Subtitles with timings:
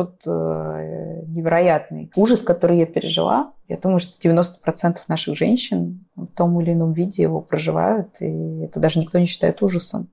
[0.00, 3.52] Тот э, невероятный ужас, который я пережила.
[3.68, 8.80] Я думаю, что 90% наших женщин в том или ином виде его проживают, и это
[8.80, 10.08] даже никто не считает ужасом.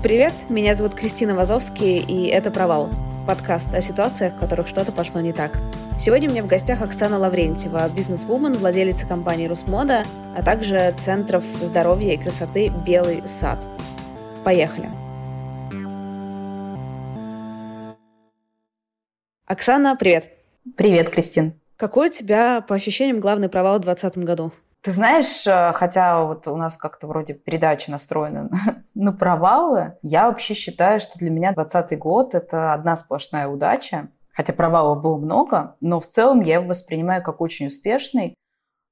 [0.00, 2.90] Привет, меня зовут Кристина Вазовский, и это «Провал»—
[3.26, 5.58] подкаст о ситуациях, в которых что-то пошло не так.
[5.98, 10.04] Сегодня у меня в гостях Оксана Лаврентьева, бизнес-вумен, владелица компании «Русмода»,
[10.36, 13.58] а также центров здоровья и красоты «Белый сад».
[14.44, 14.88] Поехали!
[19.46, 20.30] Оксана, привет!
[20.76, 21.54] Привет, Кристин!
[21.76, 24.52] Какой у тебя, по ощущениям, главный провал в 2020 году?
[24.86, 28.48] Ты знаешь, э, хотя вот у нас как-то вроде передача настроена
[28.94, 34.10] на провалы, я вообще считаю, что для меня 2020 год– это одна сплошная удача.
[34.32, 38.36] Хотя провалов было много, но в целом я его воспринимаю как очень успешный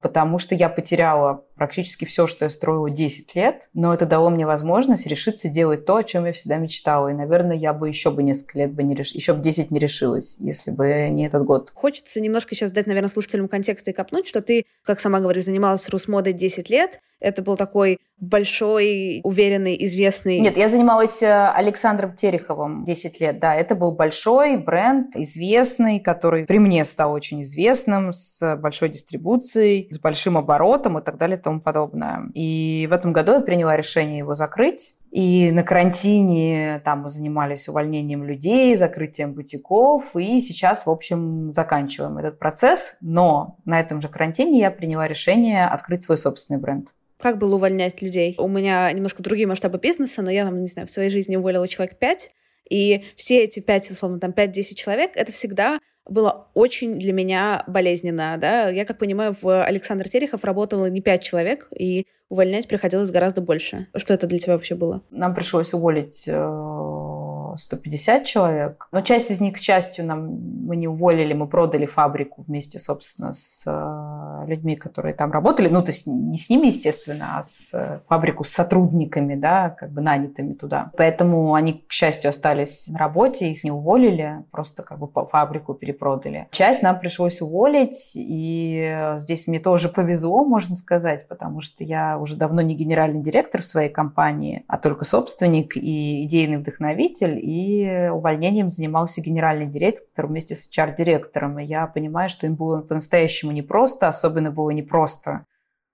[0.05, 4.45] потому что я потеряла практически все, что я строила 10 лет, но это дало мне
[4.45, 7.09] возможность решиться делать то, о чем я всегда мечтала.
[7.09, 9.11] И, наверное, я бы еще бы несколько лет бы не реш...
[9.11, 11.71] еще бы 10 не решилась, если бы не этот год.
[11.73, 15.87] Хочется немножко сейчас дать, наверное, слушателям контекста и копнуть, что ты, как сама говоришь, занималась
[15.89, 20.39] Русмодой 10 лет, это был такой большой, уверенный, известный...
[20.39, 23.55] Нет, я занималась э, Александром Тереховым 10 лет, да.
[23.55, 29.99] Это был большой бренд, известный, который при мне стал очень известным, с большой дистрибуцией, с
[29.99, 32.29] большим оборотом и так далее тому подобное.
[32.33, 34.95] И в этом году я приняла решение его закрыть.
[35.11, 42.17] И на карантине там мы занимались увольнением людей, закрытием бутиков, и сейчас, в общем, заканчиваем
[42.17, 42.97] этот процесс.
[42.99, 46.89] Но на этом же карантине я приняла решение открыть свой собственный бренд.
[47.17, 48.35] Как было увольнять людей?
[48.37, 51.65] У меня немножко другие масштабы бизнеса, но я, там, не знаю, в своей жизни уволила
[51.65, 52.31] человек пять,
[52.69, 58.37] и все эти пять, условно, там, пять-десять человек, это всегда было очень для меня болезненно,
[58.39, 58.69] да.
[58.69, 63.87] Я, как понимаю, в Александр Терехов работало не пять человек, и увольнять приходилось гораздо больше.
[63.95, 65.03] Что это для тебя вообще было?
[65.09, 66.33] Нам пришлось уволить э,
[67.57, 68.87] 150 человек.
[68.91, 70.25] Но часть из них, к счастью, нам
[70.65, 75.67] мы не уволили, мы продали фабрику вместе, собственно, с э, людьми, которые там работали.
[75.67, 79.91] Ну, то есть не с ними, естественно, а с э, фабрику с сотрудниками, да, как
[79.91, 80.91] бы нанятыми туда.
[80.97, 86.47] Поэтому они, к счастью, остались на работе, их не уволили, просто как бы фабрику перепродали.
[86.51, 92.35] Часть нам пришлось уволить, и здесь мне тоже повезло, можно сказать, потому что я уже
[92.35, 98.69] давно не генеральный директор в своей компании, а только собственник и идейный вдохновитель, и увольнением
[98.69, 101.59] занимался генеральный директор вместе с HR-директором.
[101.59, 105.45] И я понимаю, что им было по-настоящему непросто, особенно было непросто,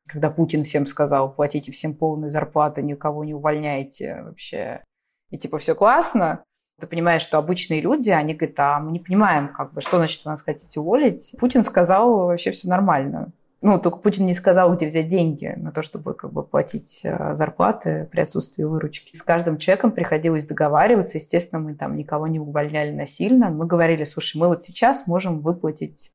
[0.07, 4.81] когда Путин всем сказал, платите всем полную зарплату, никого не увольняйте вообще.
[5.29, 6.45] И типа все классно,
[6.79, 10.23] ты понимаешь, что обычные люди, они говорят, а мы не понимаем, как бы, что значит
[10.23, 11.35] вы нас хотите уволить.
[11.37, 13.33] Путин сказал, вообще все нормально.
[13.61, 17.35] Ну, только Путин не сказал, где взять деньги на то, чтобы как бы платить э,
[17.35, 19.15] зарплаты при отсутствии выручки.
[19.15, 21.19] С каждым человеком приходилось договариваться.
[21.19, 23.51] Естественно, мы там никого не увольняли насильно.
[23.51, 26.11] Мы говорили, слушай, мы вот сейчас можем выплатить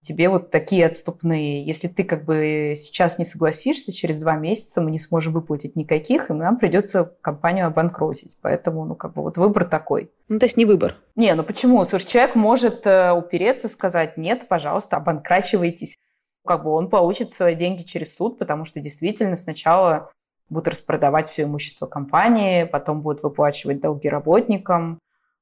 [0.00, 1.64] тебе вот такие отступные.
[1.64, 6.30] Если ты как бы сейчас не согласишься, через два месяца мы не сможем выплатить никаких,
[6.30, 8.36] и нам придется компанию обанкротить.
[8.42, 10.10] Поэтому, ну, как бы вот выбор такой.
[10.28, 10.96] Ну, то есть не выбор.
[11.14, 11.84] Не, ну почему?
[11.84, 15.96] Слушай, человек может э, упереться, сказать, нет, пожалуйста, обанкрачивайтесь
[16.46, 20.10] как бы он получит свои деньги через суд, потому что действительно сначала
[20.48, 24.98] будут распродавать все имущество компании, потом будут выплачивать долги работникам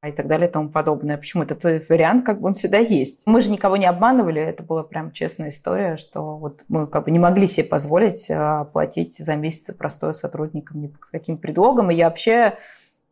[0.06, 1.16] и так далее и тому подобное.
[1.16, 3.26] Почему этот вариант, как бы он всегда есть.
[3.26, 7.10] Мы же никого не обманывали, это была прям честная история, что вот мы как бы
[7.10, 11.90] не могли себе позволить а, платить за месяц простое сотрудникам ни с каким предлогом.
[11.90, 12.58] И я вообще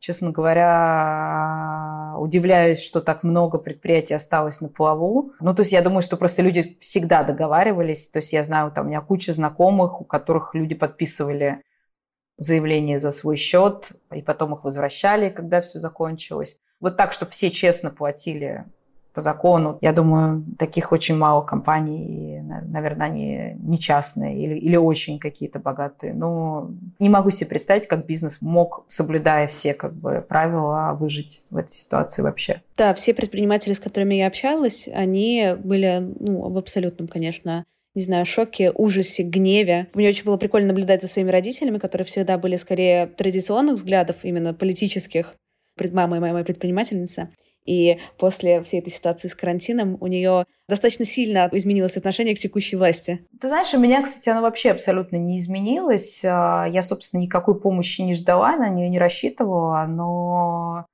[0.07, 5.33] честно говоря, удивляюсь, что так много предприятий осталось на плаву.
[5.41, 8.09] Ну, то есть я думаю, что просто люди всегда договаривались.
[8.09, 11.61] То есть я знаю, там у меня куча знакомых, у которых люди подписывали
[12.37, 16.61] заявления за свой счет, и потом их возвращали, когда все закончилось.
[16.79, 18.65] Вот так, чтобы все честно платили
[19.17, 19.79] по закону.
[19.81, 25.59] Я думаю, таких очень мало компаний, и, наверное, они не частные или, или очень какие-то
[25.59, 26.13] богатые.
[26.13, 31.57] Но не могу себе представить, как бизнес мог, соблюдая все как бы, правила, выжить в
[31.57, 32.61] этой ситуации вообще.
[32.77, 37.65] Да, все предприниматели, с которыми я общалась, они были ну, в абсолютном, конечно,
[37.95, 39.87] не знаю, шоке, ужасе, гневе.
[39.95, 44.53] Мне очень было прикольно наблюдать за своими родителями, которые всегда были скорее традиционных взглядов, именно
[44.53, 45.35] политических.
[45.75, 47.31] Пред мамой моя предпринимательница.
[47.67, 52.77] И после всей этой ситуации с карантином у нее достаточно сильно изменилось отношение к текущей
[52.77, 53.27] власти.
[53.41, 56.23] Ты знаешь, у меня, кстати, оно вообще абсолютно не изменилось.
[56.25, 60.87] А, я, собственно, никакой помощи не ждала, на нее не рассчитывала, но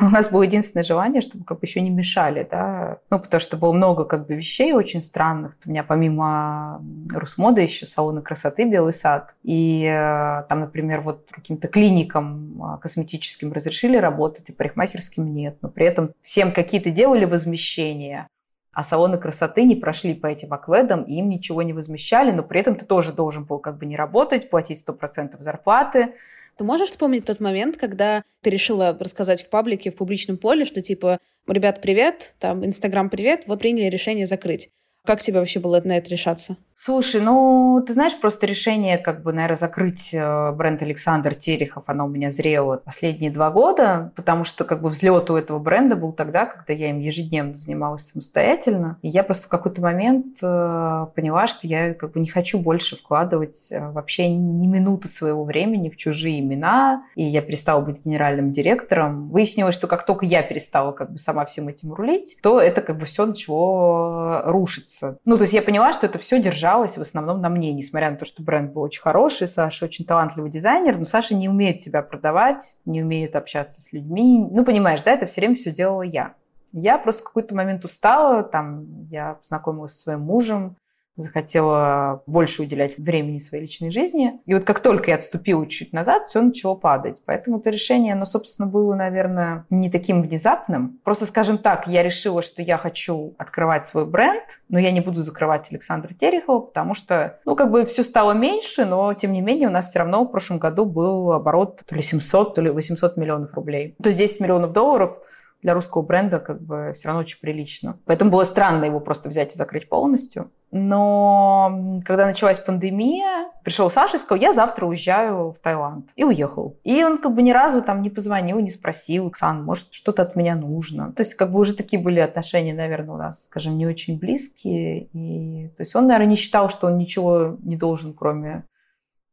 [0.00, 3.56] у нас было единственное желание, чтобы как бы еще не мешали, да, ну, потому что
[3.56, 5.56] было много как бы вещей очень странных.
[5.64, 6.80] У меня помимо
[7.10, 9.34] Русмода еще салоны красоты Белый сад.
[9.42, 15.58] И э, там, например, вот каким-то клиникам э, косметическим разрешили работать, и парикмахерским нет.
[15.62, 18.28] Но при этом всем какие-то делали возмещения,
[18.72, 22.60] а салоны красоты не прошли по этим акведам, и им ничего не возмещали, но при
[22.60, 26.14] этом ты тоже должен был как бы не работать, платить 100% зарплаты,
[26.62, 30.80] ты можешь вспомнить тот момент, когда ты решила рассказать в паблике, в публичном поле, что
[30.80, 31.18] типа,
[31.48, 34.68] ребят, привет, там, Инстаграм, привет, вот приняли решение закрыть.
[35.04, 36.56] Как тебе вообще было на это решаться?
[36.84, 42.06] Слушай, ну, ты знаешь, просто решение, как бы, наверное, закрыть э, бренд Александр Терехов, оно
[42.06, 46.12] у меня зрело последние два года, потому что, как бы, взлет у этого бренда был
[46.12, 48.98] тогда, когда я им ежедневно занималась самостоятельно.
[49.00, 52.96] И я просто в какой-то момент э, поняла, что я, как бы, не хочу больше
[52.96, 58.50] вкладывать э, вообще ни минуты своего времени в чужие имена, и я перестала быть генеральным
[58.50, 59.28] директором.
[59.28, 62.98] Выяснилось, что как только я перестала, как бы, сама всем этим рулить, то это, как
[62.98, 65.18] бы, все начало рушиться.
[65.24, 68.10] Ну, то есть я поняла, что это все держало держалась в основном на мне, несмотря
[68.10, 71.80] на то, что бренд был очень хороший, Саша очень талантливый дизайнер, но Саша не умеет
[71.80, 74.46] тебя продавать, не умеет общаться с людьми.
[74.50, 76.34] Ну, понимаешь, да, это все время все делала я.
[76.72, 80.76] Я просто в какой-то момент устала, там, я познакомилась со своим мужем,
[81.16, 84.40] захотела больше уделять времени своей личной жизни.
[84.46, 87.18] И вот как только я отступила чуть назад, все начало падать.
[87.24, 91.00] Поэтому это решение, оно, собственно, было, наверное, не таким внезапным.
[91.04, 95.22] Просто, скажем так, я решила, что я хочу открывать свой бренд, но я не буду
[95.22, 99.68] закрывать Александра Терехова, потому что, ну, как бы все стало меньше, но, тем не менее,
[99.68, 103.16] у нас все равно в прошлом году был оборот то ли 700, то ли 800
[103.16, 103.94] миллионов рублей.
[104.02, 105.18] То есть 10 миллионов долларов–
[105.62, 107.98] для русского бренда как бы все равно очень прилично.
[108.04, 110.50] Поэтому было странно его просто взять и закрыть полностью.
[110.72, 116.10] Но когда началась пандемия, пришел Саша и сказал, я завтра уезжаю в Таиланд.
[116.16, 116.78] И уехал.
[116.82, 120.34] И он как бы ни разу там не позвонил, не спросил, Оксан, может, что-то от
[120.34, 121.12] меня нужно.
[121.12, 125.04] То есть как бы уже такие были отношения, наверное, у нас, скажем, не очень близкие.
[125.12, 128.64] И, то есть он, наверное, не считал, что он ничего не должен, кроме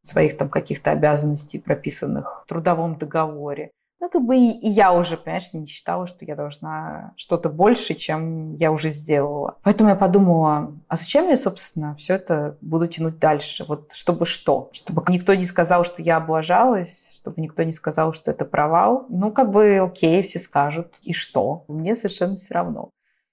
[0.02, 3.70] своих там каких-то обязанностей, прописанных в трудовом договоре.
[4.00, 8.54] Ну, как бы и, я уже, понимаешь, не считала, что я должна что-то больше, чем
[8.56, 9.58] я уже сделала.
[9.62, 13.66] Поэтому я подумала, а зачем я, собственно, все это буду тянуть дальше?
[13.68, 14.70] Вот чтобы что?
[14.72, 19.04] Чтобы никто не сказал, что я облажалась, чтобы никто не сказал, что это провал.
[19.10, 21.64] Ну, как бы, окей, все скажут, и что?
[21.68, 22.90] Мне совершенно все равно.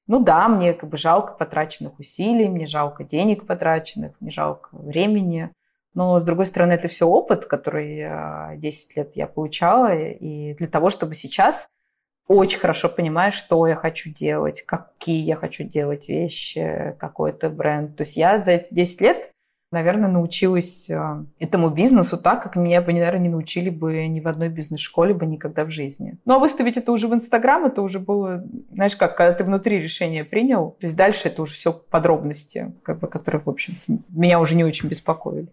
[0.07, 5.49] Ну да, мне как бы жалко потраченных усилий, мне жалко денег потраченных, мне жалко времени.
[5.97, 9.95] Но, с другой стороны, это все опыт, который 10 лет я получала.
[9.97, 11.69] И для того, чтобы сейчас
[12.27, 17.95] очень хорошо понимаю, что я хочу делать, какие я хочу делать вещи, какой-то бренд.
[17.95, 19.31] То есть я за эти 10 лет
[19.71, 24.27] наверное, научилась э, этому бизнесу так, как меня бы, наверное, не научили бы ни в
[24.27, 26.17] одной бизнес-школе бы никогда в жизни.
[26.25, 29.79] Ну, а выставить это уже в Инстаграм, это уже было, знаешь, как, когда ты внутри
[29.79, 33.75] решение принял, то есть дальше это уже все подробности, как бы, которые, в общем
[34.09, 35.47] меня уже не очень беспокоили.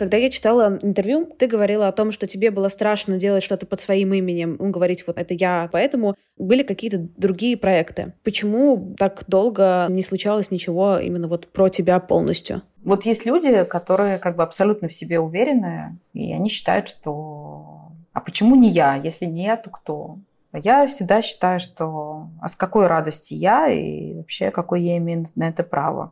[0.00, 3.82] Когда я читала интервью, ты говорила о том, что тебе было страшно делать что-то под
[3.82, 8.14] своим именем, ну, говорить вот это я, поэтому были какие-то другие проекты.
[8.24, 12.62] Почему так долго не случалось ничего именно вот про тебя полностью?
[12.82, 18.20] Вот есть люди, которые как бы абсолютно в себе уверены, и они считают, что а
[18.20, 18.94] почему не я?
[18.94, 20.16] Если не я, то кто?
[20.54, 25.46] Я всегда считаю, что а с какой радости я и вообще какой я имею на
[25.50, 26.10] это право.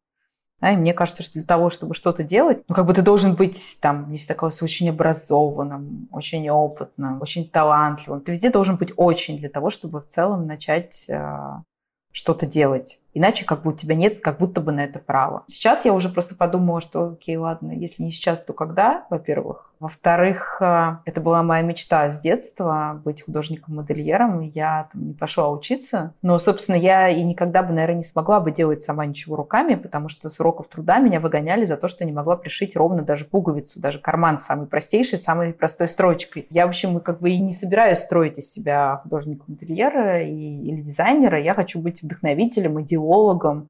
[0.60, 3.34] Да, и мне кажется, что для того, чтобы что-то делать, ну, как бы ты должен
[3.34, 8.22] быть там, если такого очень образованным, очень опытным, очень талантливым.
[8.22, 11.62] Ты везде должен быть очень для того, чтобы в целом начать э,
[12.10, 12.98] что-то делать.
[13.18, 15.42] Иначе как бы у тебя нет как будто бы на это права.
[15.48, 19.68] Сейчас я уже просто подумала, что окей, ладно, если не сейчас, то когда, во-первых.
[19.80, 24.40] Во-вторых, э, это была моя мечта с детства быть художником-модельером.
[24.40, 26.14] Я там не пошла учиться.
[26.22, 30.08] Но, собственно, я и никогда бы, наверное, не смогла бы делать сама ничего руками, потому
[30.08, 33.80] что с уроков труда меня выгоняли за то, что не могла пришить ровно даже пуговицу,
[33.80, 36.46] даже карман самый простейший, самой простой строчкой.
[36.50, 41.40] Я, в общем, как бы и не собираюсь строить из себя художника-модельера или дизайнера.
[41.40, 43.68] Я хочу быть вдохновителем, идеологом,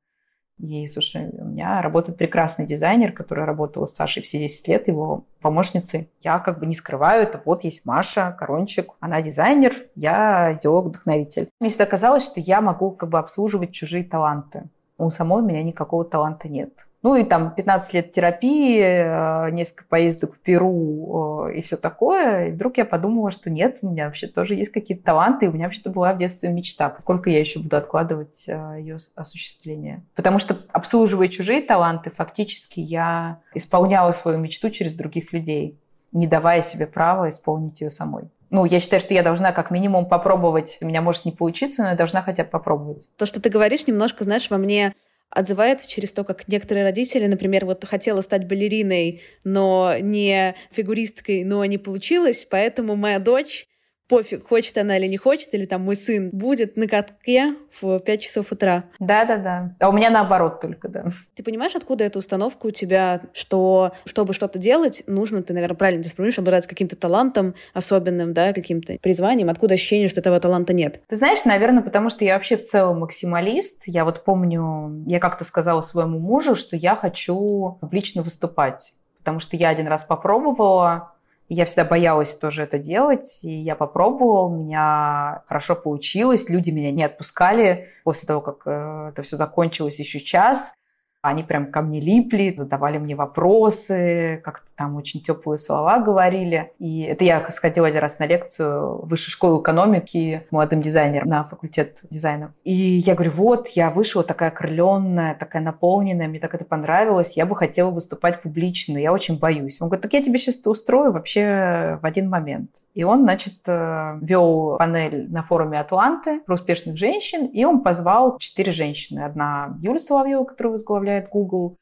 [0.61, 5.25] и, слушай, у меня работает прекрасный дизайнер, который работал с Сашей все 10 лет, его
[5.40, 6.11] помощницей.
[6.21, 7.40] Я как бы не скрываю это.
[7.45, 11.49] Вот есть Маша Корончик, она дизайнер, я идеолог-вдохновитель.
[11.61, 14.64] Мне всегда казалось, что я могу как бы обслуживать чужие таланты.
[14.97, 16.88] У самой у меня никакого таланта нет.
[17.02, 22.49] Ну и там 15 лет терапии, э, несколько поездок в Перу э, и все такое.
[22.49, 25.52] И вдруг я подумала, что нет, у меня вообще тоже есть какие-то таланты, и у
[25.52, 26.97] меня вообще-то была в детстве мечта.
[26.99, 30.05] Сколько я еще буду откладывать э, ее осуществление?
[30.17, 35.78] Потому что, обслуживая чужие таланты, фактически я исполняла свою мечту через других людей,
[36.11, 38.25] не давая себе права исполнить ее самой.
[38.50, 40.78] Ну, я считаю, что я должна как минимум попробовать.
[40.81, 43.09] У меня может не получиться, но я должна хотя бы попробовать.
[43.17, 44.95] То, что ты говоришь, немножко, знаешь, во мне
[45.30, 51.64] отзывается через то, как некоторые родители, например, вот хотела стать балериной, но не фигуристкой, но
[51.64, 53.66] не получилось, поэтому моя дочь
[54.09, 58.21] пофиг, хочет она или не хочет, или там мой сын будет на катке в 5
[58.21, 58.85] часов утра.
[58.99, 59.77] Да-да-да.
[59.79, 61.05] А у меня наоборот только, да.
[61.35, 66.03] Ты понимаешь, откуда эта установка у тебя, что чтобы что-то делать, нужно, ты, наверное, правильно
[66.03, 69.50] ты спросишь, обладать каким-то талантом особенным, да, каким-то призванием.
[69.50, 71.03] Откуда ощущение, что этого таланта нет?
[71.09, 73.83] Ты знаешь, наверное, потому что я вообще в целом максималист.
[73.87, 78.95] Я вот помню, я как-то сказала своему мужу, что я хочу публично выступать.
[79.19, 81.12] Потому что я один раз попробовала,
[81.55, 86.90] я всегда боялась тоже это делать, и я попробовала, у меня хорошо получилось, люди меня
[86.90, 90.73] не отпускали после того, как э, это все закончилось еще час.
[91.20, 96.72] Они прям ко мне липли, задавали мне вопросы, как-то там очень теплые слова говорили.
[96.78, 101.42] И это я сходила один раз на лекцию в высшей школы экономики молодым дизайнером на
[101.42, 102.54] факультет дизайна.
[102.62, 107.44] И я говорю, вот, я вышла такая окрыленная, такая наполненная, мне так это понравилось, я
[107.44, 109.78] бы хотела выступать публично, но я очень боюсь.
[109.80, 112.84] Он говорит, так я тебе сейчас устрою вообще в один момент.
[112.94, 118.38] И он, значит, э, вел панель на форуме Атланты про успешных женщин, и он позвал
[118.38, 119.20] четыре женщины.
[119.20, 121.77] Одна Юля Соловьева, которая возглавляет Google,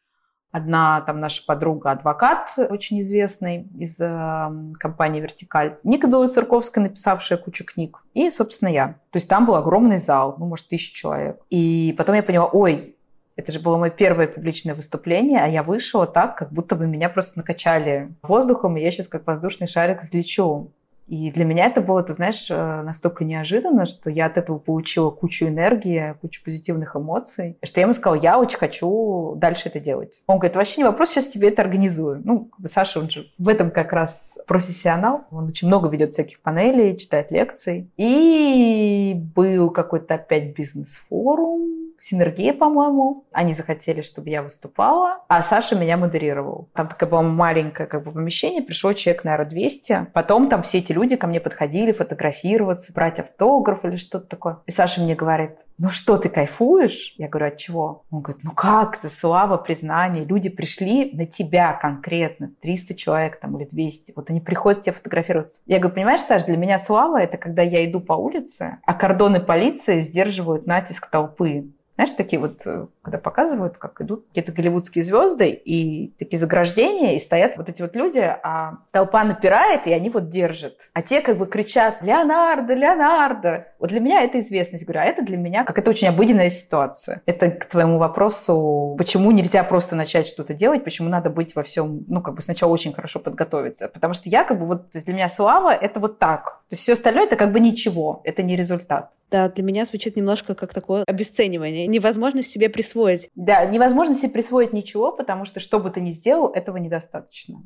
[0.56, 5.76] Одна там наша подруга, адвокат, очень известный из э, компании «Вертикаль».
[5.84, 8.02] Ника Белоцерковская, написавшая кучу книг.
[8.14, 8.86] И, собственно, я.
[9.10, 11.42] То есть там был огромный зал, ну, может, тысяча человек.
[11.50, 12.96] И потом я поняла, ой,
[13.36, 17.10] это же было мое первое публичное выступление, а я вышла так, как будто бы меня
[17.10, 20.72] просто накачали воздухом, и я сейчас как воздушный шарик взлечу.
[21.06, 25.10] И для меня это было, ты знаешь, э, настолько неожиданно, что я от этого получила
[25.10, 30.22] кучу энергии, кучу позитивных эмоций, что я ему сказала, я очень хочу дальше это делать.
[30.26, 32.22] Он говорит, вообще не вопрос, сейчас тебе это организую.
[32.24, 35.24] Ну, Саша, он же в этом как раз профессионал.
[35.30, 37.88] Он очень много ведет всяких панелей, читает лекции.
[37.96, 43.24] И был какой-то опять бизнес-форум, Синергия, по-моему.
[43.32, 46.68] Они захотели, чтобы я выступала, а Саша меня модерировал.
[46.74, 50.08] Там такое было маленькое как бы, помещение, пришло человек, наверное, 200.
[50.12, 54.58] Потом там все эти люди ко мне подходили фотографироваться, брать автограф или что-то такое.
[54.66, 57.14] И Саша мне говорит, ну что, ты кайфуешь?
[57.18, 58.04] Я говорю, от чего?
[58.10, 60.24] Он говорит, ну как ты, слава, признание.
[60.24, 64.12] Люди пришли на тебя конкретно, 300 человек там или 200.
[64.16, 65.60] Вот они приходят тебе фотографироваться.
[65.66, 69.40] Я говорю, понимаешь, Саш, для меня слава– это когда я иду по улице, а кордоны
[69.40, 71.70] полиции сдерживают натиск толпы.
[71.96, 77.20] Знаешь, такие вот, э, когда показывают, как идут какие-то голливудские звезды, и такие заграждения, и
[77.20, 80.90] стоят вот эти вот люди, а толпа напирает, и они вот держат.
[80.92, 85.22] А те как бы кричат «Леонардо, Леонардо!» Вот для меня это известность, говорю, а это
[85.22, 87.22] для меня как это очень обыденная ситуация.
[87.26, 92.04] Это к твоему вопросу, почему нельзя просто начать что-то делать, почему надо быть во всем,
[92.08, 93.88] ну, как бы сначала очень хорошо подготовиться.
[93.88, 96.62] Потому что я как бы вот, для меня слава– это вот так.
[96.68, 99.12] То есть все остальное– это как бы ничего, это не результат.
[99.30, 103.30] Да, для меня звучит немножко как такое обесценивание, невозможность себе присвоить.
[103.34, 107.62] Да, невозможно себе присвоить ничего, потому что что бы ты ни сделал, этого недостаточно.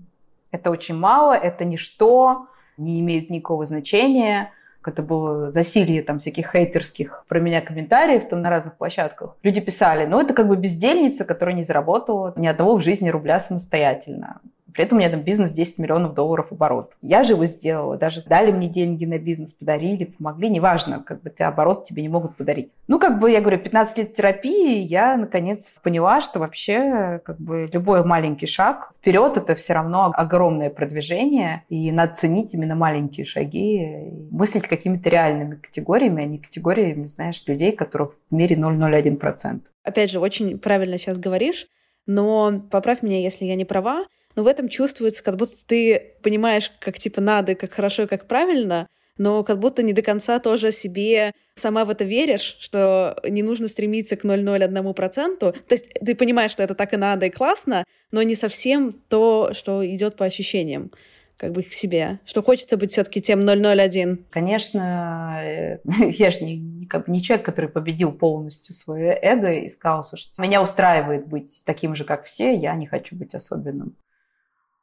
[0.51, 4.53] Это очень мало, это ничто, не имеет никакого значения.
[4.85, 9.37] Это было засилье там всяких хейтерских про меня комментариев там на разных площадках.
[9.43, 13.39] Люди писали, ну это как бы бездельница, которая не заработала ни одного в жизни рубля
[13.41, 14.41] самостоятельно
[14.73, 16.93] При этом у меня там бизнес 10 миллионов долларов оборот.
[17.03, 21.31] Я же его сделала, даже дали мне деньги на бизнес, подарили, помогли, неважно, как бы
[21.31, 22.71] ты оборот тебе не могут подарить.
[22.89, 27.69] Ну, как бы, я говорю, 15 лет терапии, я, наконец, поняла, что вообще, как бы,
[27.73, 34.11] любой маленький шаг вперед, это все равно огромное продвижение, и надо ценить именно маленькие шаги,
[34.31, 39.61] мыслить какими-то реальными категориями, а не категориями, знаешь, людей, которых в мире 0,01%.
[39.83, 41.67] Опять же, очень правильно сейчас говоришь,
[42.07, 44.05] но поправь меня, если я не права,
[44.37, 48.87] но в этом чувствуется, как будто ты понимаешь, как типа надо, как хорошо, как правильно,
[49.19, 53.69] но как будто не до конца тоже себе сама в это веришь, что не нужно
[53.69, 55.39] стремиться к 0,01%.
[55.39, 59.51] То есть ты понимаешь, что это так и надо, и классно, но не совсем то,
[59.53, 60.91] что идет по ощущениям
[61.37, 64.27] как бы к себе, что хочется быть все-таки тем 001.
[64.31, 65.79] Конечно, э,
[66.11, 70.43] я же не, как бы не человек, который победил полностью свое эго и сказал, слушайте,
[70.43, 73.97] меня устраивает быть таким же, как все, я не хочу быть особенным.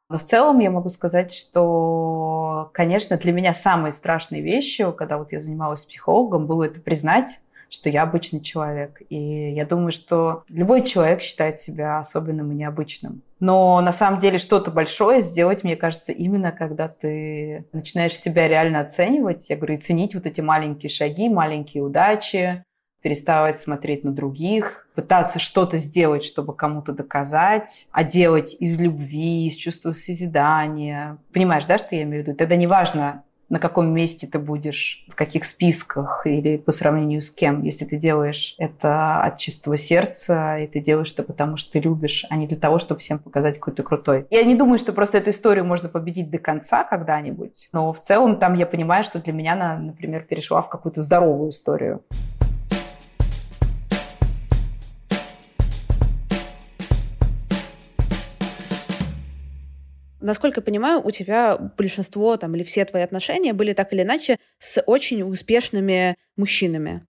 [0.08, 5.32] Но в целом я могу сказать, что, конечно, для меня самые страшные вещи, когда вот
[5.32, 9.02] я занималась психологом, было это признать, что я обычный человек.
[9.10, 13.22] И я думаю, что любой человек считает себя особенным и необычным.
[13.40, 18.80] Но на самом деле что-то большое сделать, мне кажется, именно когда ты начинаешь себя реально
[18.80, 22.64] оценивать, я говорю, и ценить вот эти маленькие шаги, маленькие удачи,
[23.02, 29.54] переставать смотреть на других, пытаться что-то сделать, чтобы кому-то доказать, а делать из любви, из
[29.54, 31.18] чувства созидания.
[31.32, 32.36] Понимаешь, да, что я имею в виду?
[32.36, 37.62] Тогда неважно, на каком месте ты будешь, в каких списках или по сравнению с кем,
[37.62, 42.26] если ты делаешь это от чистого сердца, и ты делаешь это потому, что ты любишь,
[42.28, 44.26] а не для того, чтобы всем показать, какой ты крутой.
[44.30, 48.36] Я не думаю, что просто эту историю можно победить до конца когда-нибудь, но в целом
[48.36, 52.02] там я понимаю, что для меня она, например, перешла в какую-то здоровую историю.
[60.20, 64.38] Насколько я понимаю, у тебя большинство там, или все твои отношения были так или иначе
[64.58, 67.06] с очень успешными мужчинами.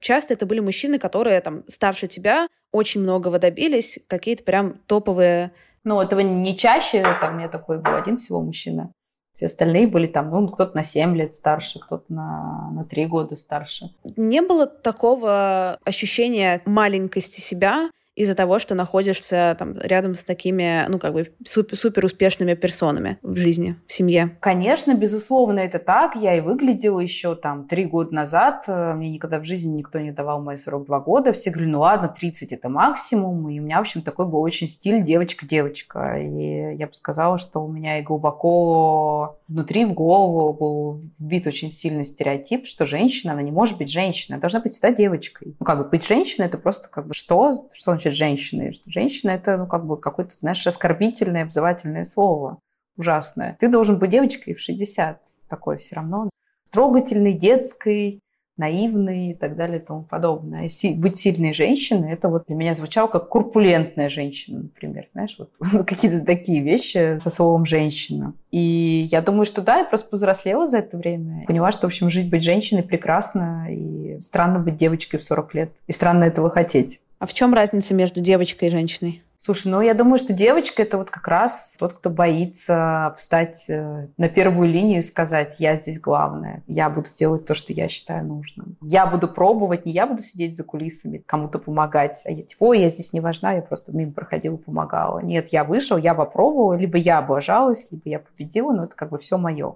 [0.00, 5.52] Часто это были мужчины, которые там старше тебя, очень многого добились, какие-то прям топовые...
[5.84, 8.92] Ну, этого не чаще, там у меня такой был один всего мужчина.
[9.34, 13.36] Все остальные были там, ну, кто-то на 7 лет старше, кто-то на, на 3 года
[13.36, 13.90] старше.
[14.16, 17.90] Не было такого ощущения маленькости себя,
[18.20, 23.18] из-за того, что находишься там рядом с такими, ну, как бы супер, супер успешными персонами
[23.22, 24.36] в жизни, в семье?
[24.40, 26.16] Конечно, безусловно, это так.
[26.16, 28.64] Я и выглядела еще там три года назад.
[28.68, 31.32] Мне никогда в жизни никто не давал мои 42 года.
[31.32, 33.48] Все говорили, ну ладно, 30 это максимум.
[33.48, 36.18] И у меня, в общем, такой был очень стиль девочка-девочка.
[36.20, 41.70] И я бы сказала, что у меня и глубоко внутри, в голову был вбит очень
[41.70, 45.56] сильный стереотип, что женщина, она не может быть женщиной, она должна быть всегда девочкой.
[45.58, 47.68] Ну, как бы быть женщиной, это просто как бы что?
[47.72, 48.70] Что значит женщина?
[48.86, 52.58] Женщина– это, ну, как бы какое-то, знаешь, оскорбительное, обзывательное слово.
[52.96, 53.56] Ужасное.
[53.60, 55.20] Ты должен быть девочкой в 60.
[55.48, 56.30] Такой все равно.
[56.70, 58.20] Трогательной, детской,
[58.60, 60.68] наивной и так далее и тому подобное.
[60.68, 65.50] Си- быть сильной женщиной, это вот для меня звучало как курпулентная женщина, например, знаешь, вот
[65.86, 68.34] какие-то такие вещи со словом «женщина».
[68.50, 71.44] И я думаю, что да, я просто повзрослела за это время.
[71.46, 75.72] Поняла, что, в общем, жить, быть женщиной прекрасно, и странно быть девочкой в 40 лет,
[75.86, 77.00] и странно этого хотеть.
[77.20, 79.22] А в чем разница между девочкой и женщиной?
[79.38, 84.08] Слушай, ну я думаю, что девочка это вот как раз тот, кто боится встать э,
[84.16, 88.26] на первую линию и сказать, я здесь главная, я буду делать то, что я считаю
[88.26, 88.76] нужным.
[88.82, 92.80] Я буду пробовать, не я буду сидеть за кулисами, кому-то помогать, а я типа, ой,
[92.80, 95.20] я здесь не важна, я просто мимо проходила, помогала.
[95.20, 99.18] Нет, я вышел, я попробовала, либо я облажалась, либо я победила, но это как бы
[99.18, 99.74] все мое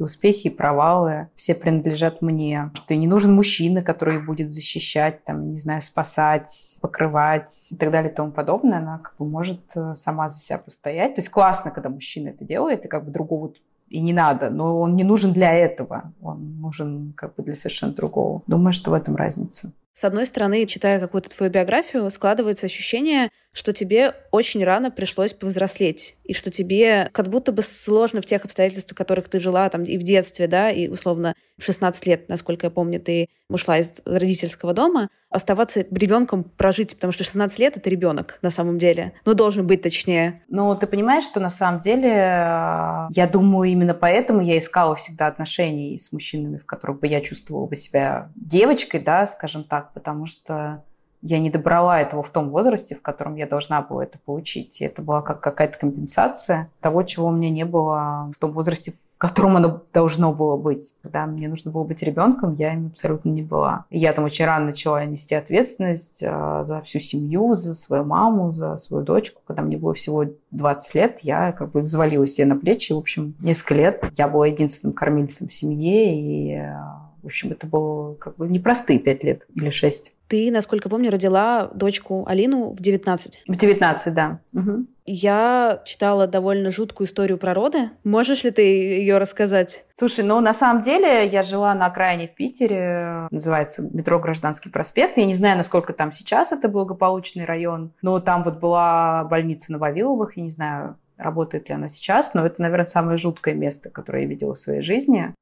[0.00, 2.70] и успехи, и провалы все принадлежат мне.
[2.74, 8.10] Что не нужен мужчина, который будет защищать, там, не знаю, спасать, покрывать и так далее
[8.10, 8.78] и тому подобное.
[8.78, 11.14] Она как бы может э, сама за себя постоять.
[11.14, 13.52] То есть классно, когда мужчина это делает, и как бы другого
[13.90, 17.92] и не надо, но он не нужен для этого, он нужен как бы для совершенно
[17.92, 18.42] другого.
[18.46, 19.72] Думаю, что в этом разница.
[19.92, 26.16] С одной стороны, читая какую-то твою биографию, складывается ощущение, что тебе очень рано пришлось повзрослеть,
[26.24, 29.82] и что тебе как будто бы сложно в тех обстоятельствах, в которых ты жила там
[29.82, 34.00] и в детстве, да, и условно в 16 лет, насколько я помню, ты ушла из
[34.04, 39.12] родительского дома, оставаться ребенком прожить, потому что 16 лет— это ребенок на самом деле.
[39.24, 40.42] Ну, должен быть точнее.
[40.48, 45.98] Ну, ты понимаешь, что на самом деле, я думаю, именно поэтому я искала всегда отношений
[45.98, 50.82] с мужчинами, в которых бы я чувствовала бы себя девочкой, да, скажем так, потому что
[51.22, 54.80] я не добрала этого в том возрасте, в котором я должна была это получить.
[54.80, 58.94] И это была как какая-то компенсация того, чего у меня не было в том возрасте,
[59.18, 60.94] которым оно должно было быть.
[61.02, 63.84] Когда мне нужно было быть ребенком, я им абсолютно не была.
[63.90, 68.54] И я там очень рано начала нести ответственность а, за всю семью, за свою маму,
[68.54, 69.42] за свою дочку.
[69.46, 72.94] Когда мне было всего 20 лет, я как бы взвалила себе на плечи.
[72.94, 77.66] В общем, несколько лет я была единственным кормильцем в семье, и а, в общем, это
[77.66, 80.12] было как бы непростые пять лет или шесть.
[80.28, 83.42] Ты, насколько помню, родила дочку Алину в 19.
[83.48, 84.40] В 19, да.
[84.54, 84.86] Угу.
[85.06, 87.90] Я читала довольно жуткую историю про роды.
[88.04, 89.86] Можешь ли ты ее рассказать?
[89.94, 95.18] Слушай, ну на самом деле я жила на окраине в Питере, называется метро Гражданский проспект.
[95.18, 99.78] Я не знаю, насколько там сейчас это благополучный район, но там вот была больница на
[99.78, 104.22] Вавиловых, я не знаю, работает ли она сейчас, но это, наверное, самое жуткое место, которое
[104.22, 105.34] я видела в своей жизни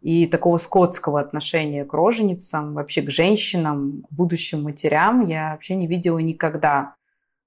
[0.00, 6.18] и такого скотского отношения к роженицам, вообще к женщинам, будущим матерям я вообще не видела
[6.18, 6.94] никогда.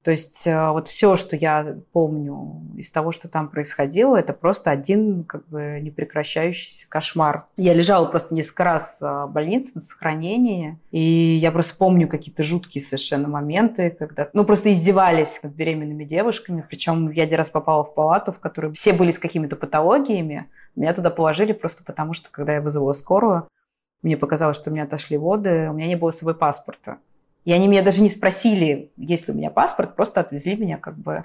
[0.04, 4.70] То есть э, вот все, что я помню из того, что там происходило, это просто
[4.70, 7.46] один как бы непрекращающийся кошмар.
[7.56, 12.44] Я лежала просто несколько раз э, в больнице на сохранении, и я просто помню какие-то
[12.44, 16.66] жуткие совершенно моменты, когда, ну, просто издевались над беременными девушками.
[16.68, 20.50] Причем я один раз попала в палату, в которой все были с какими-то патологиями.
[20.76, 23.48] Меня туда положили просто потому, что когда я вызвала скорую,
[24.02, 26.98] мне показалось, что у меня отошли воды, у меня не было с собой паспорта.
[27.46, 30.98] И они меня даже не спросили, есть ли у меня паспорт, просто отвезли меня как
[30.98, 31.24] бы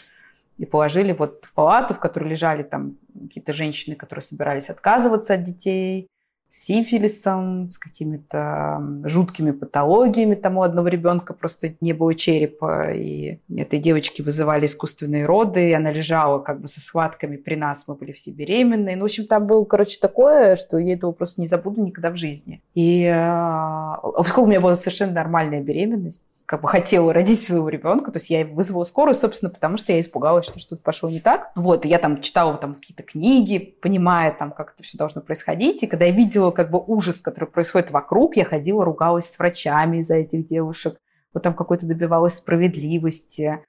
[0.59, 5.45] и положили вот в палату, в которой лежали там какие-то женщины, которые собирались отказываться от
[5.45, 6.09] детей,
[6.51, 10.35] сифилисом, с какими-то жуткими патологиями.
[10.35, 15.73] Там у одного ребенка просто не было черепа, и этой девочке вызывали искусственные роды, и
[15.73, 18.97] она лежала как бы со схватками при нас, мы были все беременные.
[18.97, 22.17] Ну, в общем, там было, короче, такое, что я этого просто не забуду никогда в
[22.17, 22.63] жизни.
[22.75, 28.11] И а, поскольку у меня была совершенно нормальная беременность, как бы хотела родить своего ребенка,
[28.11, 31.51] то есть я вызвала скорую, собственно, потому что я испугалась, что что-то пошло не так.
[31.55, 35.83] Вот, и я там читала там какие-то книги, понимая там, как это все должно происходить,
[35.83, 38.37] и когда я видела видела как бы ужас, который происходит вокруг.
[38.37, 40.99] Я ходила, ругалась с врачами из-за этих девушек.
[41.35, 43.65] Вот там какой-то добивалась справедливости.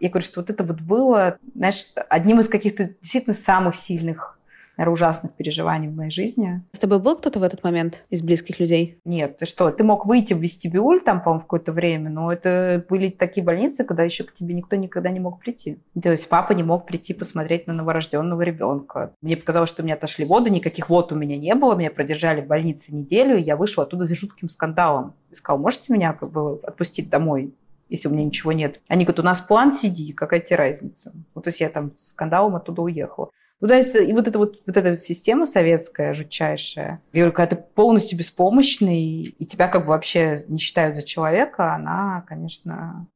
[0.00, 4.38] Я говорю, что вот это вот было, знаешь, одним из каких-то действительно самых сильных
[4.80, 6.62] наверное, ужасных переживаний в моей жизни.
[6.72, 8.98] С тобой был кто-то в этот момент из близких людей?
[9.04, 12.82] Нет, ты что, ты мог выйти в вестибюль там, по-моему, в какое-то время, но это
[12.88, 15.78] были такие больницы, когда еще к тебе никто никогда не мог прийти.
[16.00, 19.12] То есть папа не мог прийти посмотреть на новорожденного ребенка.
[19.20, 22.40] Мне показалось, что у меня отошли воды, никаких вод у меня не было, меня продержали
[22.40, 25.12] в больнице неделю, и я вышла оттуда за жутким скандалом.
[25.30, 27.52] И сказала, можете меня как бы отпустить домой?
[27.90, 28.80] если у меня ничего нет.
[28.86, 31.12] Они говорят, у нас план, сиди, какая тебе разница?
[31.34, 33.30] Вот то есть я там с скандалом оттуда уехала.
[33.60, 37.56] Ну, да, и вот эта вот, вот эта вот система советская, жутчайшая, я говорю, когда
[37.56, 43.06] ты полностью беспомощный, и тебя как бы вообще не считают за человека, она, конечно,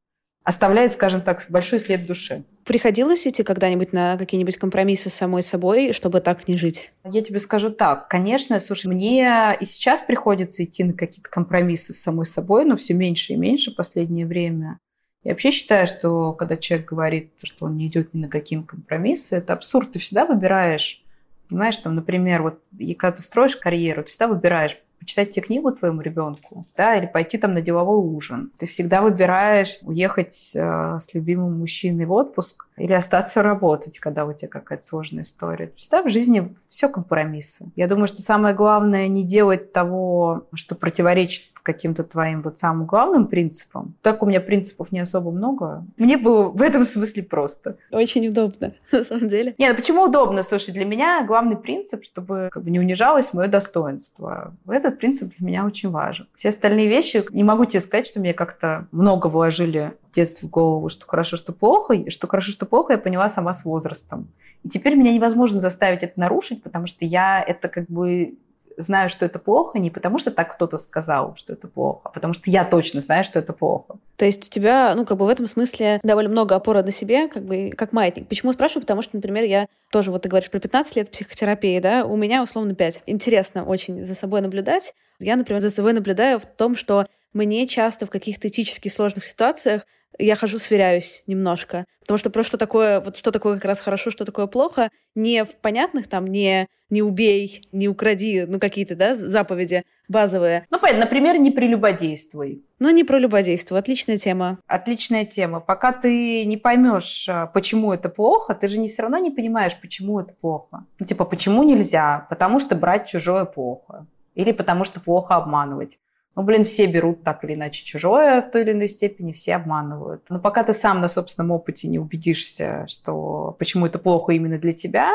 [0.45, 2.45] оставляет, скажем так, большой след в душе.
[2.65, 6.93] Приходилось идти когда-нибудь на какие-нибудь компромиссы с самой собой, чтобы так не жить?
[7.05, 8.09] Я тебе скажу так.
[8.09, 12.95] Конечно, слушай, мне и сейчас приходится идти на какие-то компромиссы с самой собой, но все
[12.95, 14.79] меньше и меньше в последнее время.
[15.25, 19.37] Я вообще считаю, что когда человек говорит, что он не идет ни на какие компромиссы,
[19.37, 19.93] это абсурд.
[19.93, 21.03] Ты всегда выбираешь,
[21.49, 22.61] понимаешь, там, например, вот
[22.99, 27.37] когда ты строишь карьеру, ты всегда выбираешь почитать тебе книгу твоему ребенку, да, или пойти
[27.37, 28.51] там на деловой ужин.
[28.59, 34.33] Ты всегда выбираешь уехать э, с любимым мужчиной в отпуск или остаться работать, когда у
[34.33, 35.73] тебя какая-то сложная история.
[35.77, 37.67] Всегда в жизни все компромиссы.
[37.77, 43.27] Я думаю, что самое главное не делать того, что противоречит каким-то твоим вот самым главным
[43.27, 43.95] принципам.
[44.03, 45.85] Так у меня принципов не особо много.
[45.97, 47.79] Мне было в этом смысле просто.
[47.91, 49.55] Очень удобно, на самом деле.
[49.59, 50.43] Нет, ну почему удобно?
[50.43, 54.55] Слушай, для меня главный принцип, чтобы как бы, не унижалось мое достоинство.
[54.69, 56.29] Этот принцип для меня очень важен.
[56.37, 60.89] Все остальные вещи, не могу тебе сказать, что мне как-то много вложили детстве в голову,
[60.89, 62.11] что хорошо, что плохо.
[62.11, 64.29] Что хорошо, что плохо, я поняла сама с возрастом.
[64.63, 68.35] И теперь меня невозможно заставить это нарушить, потому что я это как бы
[68.77, 72.33] знаю, что это плохо, не потому что так кто-то сказал, что это плохо, а потому
[72.35, 73.97] что я точно знаю, что это плохо.
[74.17, 77.29] То есть у тебя, ну, как бы в этом смысле довольно много опоры на себе,
[77.29, 78.29] как бы как маятник.
[78.29, 78.83] Почему спрашиваю?
[78.83, 82.43] Потому что, например, я тоже, вот ты говоришь про 15 лет психотерапии, да, у меня
[82.43, 83.03] условно 5.
[83.07, 84.95] Интересно очень за собой наблюдать.
[85.21, 89.87] Я, например, за собой наблюдаю в том, что мне часто в каких-то этически сложных ситуациях
[90.19, 91.85] я хожу, сверяюсь немножко.
[92.01, 95.45] Потому что просто что такое, вот что такое как раз хорошо, что такое плохо, не
[95.45, 100.67] в понятных там, не, не убей, не укради, ну какие-то, да, заповеди базовые.
[100.71, 102.63] Ну, понятно, например, не прелюбодействуй.
[102.79, 103.79] Ну, не про любодейство.
[103.79, 104.59] Отличная тема.
[104.67, 105.61] Отличная тема.
[105.61, 109.77] Пока ты не поймешь, а, почему это плохо, ты же не все равно не понимаешь,
[109.81, 110.85] почему это плохо.
[110.99, 112.27] Ну, типа, почему нельзя?
[112.29, 114.07] Потому что брать чужое плохо.
[114.35, 115.99] Или потому что плохо обманывать.
[116.37, 120.25] Ну, блин, все берут так или иначе чужое в той или иной степени, все обманывают.
[120.29, 124.73] Но пока ты сам на собственном опыте не убедишься, что почему это плохо именно для
[124.73, 125.13] тебя,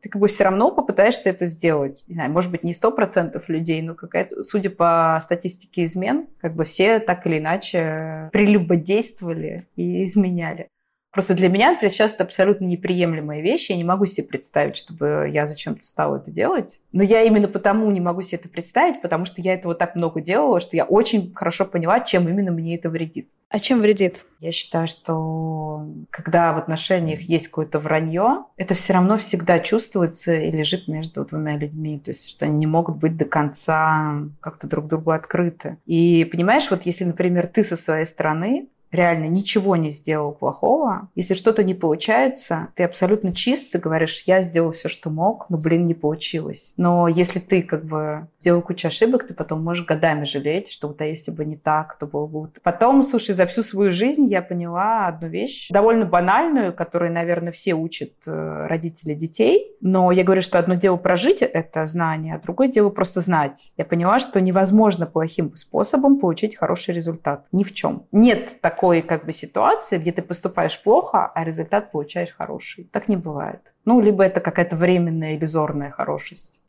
[0.00, 2.04] ты как бы все равно попытаешься это сделать.
[2.06, 6.54] Не знаю, может быть, не сто процентов людей, но какая-то, судя по статистике измен, как
[6.54, 10.68] бы все так или иначе прелюбодействовали и изменяли.
[11.10, 13.70] Просто для меня, например, сейчас это абсолютно неприемлемая вещь.
[13.70, 16.80] Я не могу себе представить, чтобы я зачем-то стала это делать.
[16.92, 20.20] Но я именно потому не могу себе это представить, потому что я этого так много
[20.20, 23.30] делала, что я очень хорошо поняла, чем именно мне это вредит.
[23.50, 24.26] А чем вредит?
[24.40, 30.50] Я считаю, что когда в отношениях есть какое-то вранье, это все равно всегда чувствуется и
[30.50, 31.98] лежит между двумя людьми.
[31.98, 35.78] То есть, что они не могут быть до конца как-то друг другу открыты.
[35.86, 41.08] И понимаешь, вот если, например, ты со своей стороны реально ничего не сделал плохого.
[41.14, 45.56] Если что-то не получается, ты абсолютно чист, ты говоришь, я сделал все, что мог, но,
[45.56, 46.74] блин, не получилось.
[46.76, 51.00] Но если ты как бы сделал кучу ошибок, ты потом можешь годами жалеть, что вот
[51.00, 52.50] а если бы не так, то было бы.
[52.62, 57.74] Потом, слушай, за всю свою жизнь я поняла одну вещь, довольно банальную, которую, наверное, все
[57.74, 59.76] учат э, родители детей.
[59.80, 63.72] Но я говорю, что одно дело прожить это знание, а другое дело просто знать.
[63.76, 67.46] Я поняла, что невозможно плохим способом получить хороший результат.
[67.52, 68.04] Ни в чем.
[68.12, 72.84] Нет так такой как бы ситуации, где ты поступаешь плохо, а результат получаешь хороший.
[72.92, 73.72] Так не бывает.
[73.84, 76.62] Ну, либо это какая-то временная иллюзорная хорошесть.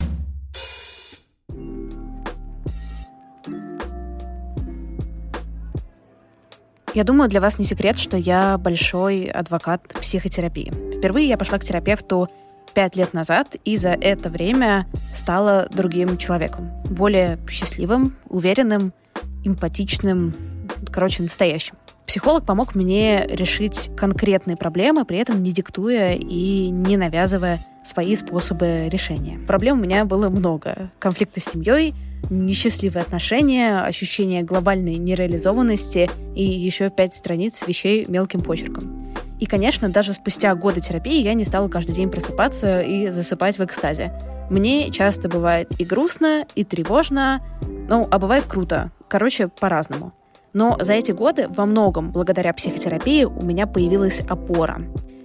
[6.95, 10.73] Я думаю, для вас не секрет, что я большой адвокат психотерапии.
[10.97, 12.27] Впервые я пошла к терапевту
[12.73, 16.71] пять лет назад, и за это время стала другим человеком.
[16.85, 18.93] Более счастливым, уверенным,
[19.43, 20.33] эмпатичным,
[20.91, 21.75] короче, настоящим.
[22.09, 28.89] Психолог помог мне решить конкретные проблемы, при этом не диктуя и не навязывая свои способы
[28.91, 29.37] решения.
[29.45, 30.89] Проблем у меня было много.
[30.97, 31.93] Конфликты с семьей,
[32.31, 39.13] несчастливые отношения, ощущение глобальной нереализованности и еще пять страниц вещей мелким почерком.
[39.39, 43.63] И, конечно, даже спустя годы терапии я не стала каждый день просыпаться и засыпать в
[43.63, 44.11] экстазе.
[44.49, 47.43] Мне часто бывает и грустно, и тревожно,
[47.87, 48.91] ну, а бывает круто.
[49.07, 50.11] Короче, по-разному.
[50.53, 54.81] Но за эти годы во многом благодаря психотерапии у меня появилась опора.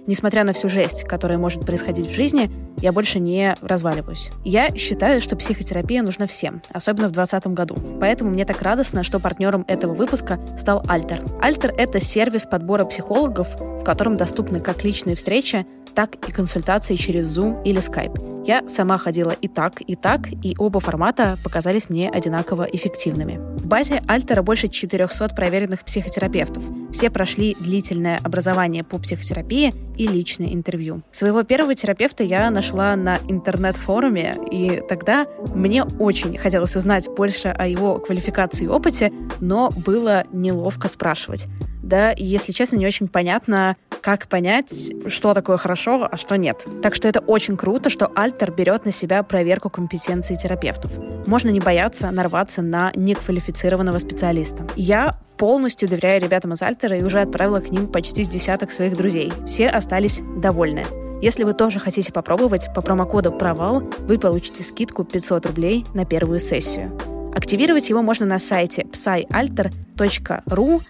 [0.07, 4.29] Несмотря на всю жесть, которая может происходить в жизни, я больше не разваливаюсь.
[4.43, 7.75] Я считаю, что психотерапия нужна всем, особенно в 2020 году.
[7.99, 11.23] Поэтому мне так радостно, что партнером этого выпуска стал Альтер.
[11.41, 17.37] Альтер— это сервис подбора психологов, в котором доступны как личные встречи, так и консультации через
[17.37, 18.35] Zoom или Skype.
[18.45, 23.39] Я сама ходила и так, и так, и оба формата показались мне одинаково эффективными.
[23.57, 26.63] В базе Альтера больше 400 проверенных психотерапевтов.
[26.91, 31.01] Все прошли длительное образование по психотерапии и личное интервью.
[31.11, 37.65] Своего первого терапевта я нашла на интернет-форуме, и тогда мне очень хотелось узнать больше о
[37.65, 41.47] его квалификации и опыте, но было неловко спрашивать.
[41.85, 46.65] Да, и, если честно, не очень понятно, как понять, что такое хорошо, а что нет.
[46.81, 50.91] Так что это очень круто, что Альтер берет на себя проверку компетенции терапевтов.
[51.27, 54.67] Можно не бояться нарваться на неквалифицированного специалиста.
[54.75, 58.97] Я полностью доверяю ребятам из Альтера и уже отправила к ним почти с десяток своих
[58.97, 59.31] друзей.
[59.45, 60.85] Все остались довольны.
[61.21, 66.39] Если вы тоже хотите попробовать, по промокоду «Провал» вы получите скидку 500 рублей на первую
[66.39, 67.14] сессию.
[67.35, 70.81] Активировать его можно на сайте psyalter.ru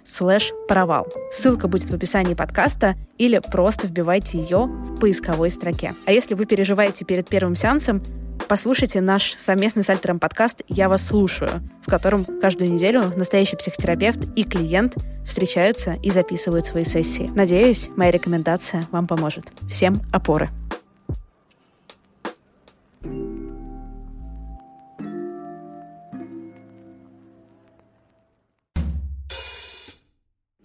[0.67, 1.07] провал.
[1.31, 5.95] Ссылка будет в описании подкаста или просто вбивайте ее в поисковой строке.
[6.05, 8.03] А если вы переживаете перед первым сеансом,
[8.47, 11.49] послушайте наш совместный с Альтером подкаст «Я вас слушаю»,
[11.83, 14.93] в котором каждую неделю настоящий психотерапевт и клиент
[15.25, 17.31] встречаются и записывают свои сессии.
[17.33, 19.51] Надеюсь, моя рекомендация вам поможет.
[19.67, 20.51] Всем опоры!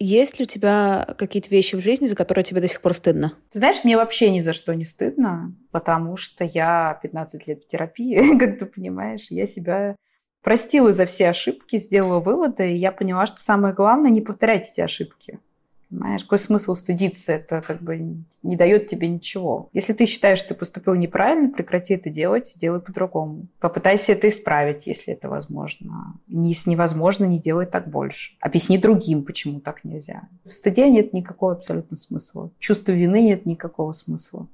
[0.03, 3.33] Есть ли у тебя какие-то вещи в жизни, за которые тебе до сих пор стыдно?
[3.51, 7.67] Ты знаешь, мне вообще ни за что не стыдно, потому что я 15 лет в
[7.67, 9.27] терапии, как ты понимаешь.
[9.29, 9.95] Я себя
[10.41, 14.81] простила за все ошибки, сделала выводы, и я поняла, что самое главное не повторять эти
[14.81, 15.39] ошибки.
[15.91, 17.33] Понимаешь, какой смысл стыдиться?
[17.33, 19.69] Это как бы не дает тебе ничего.
[19.73, 23.47] Если ты считаешь, что ты поступил неправильно, прекрати это делать, делай по-другому.
[23.59, 26.15] Попытайся это исправить, если это возможно.
[26.27, 28.37] Если невозможно, не делай так больше.
[28.39, 30.29] Объясни другим, почему так нельзя.
[30.45, 32.51] В стыде нет никакого абсолютно смысла.
[32.57, 34.47] Чувства вины нет никакого смысла.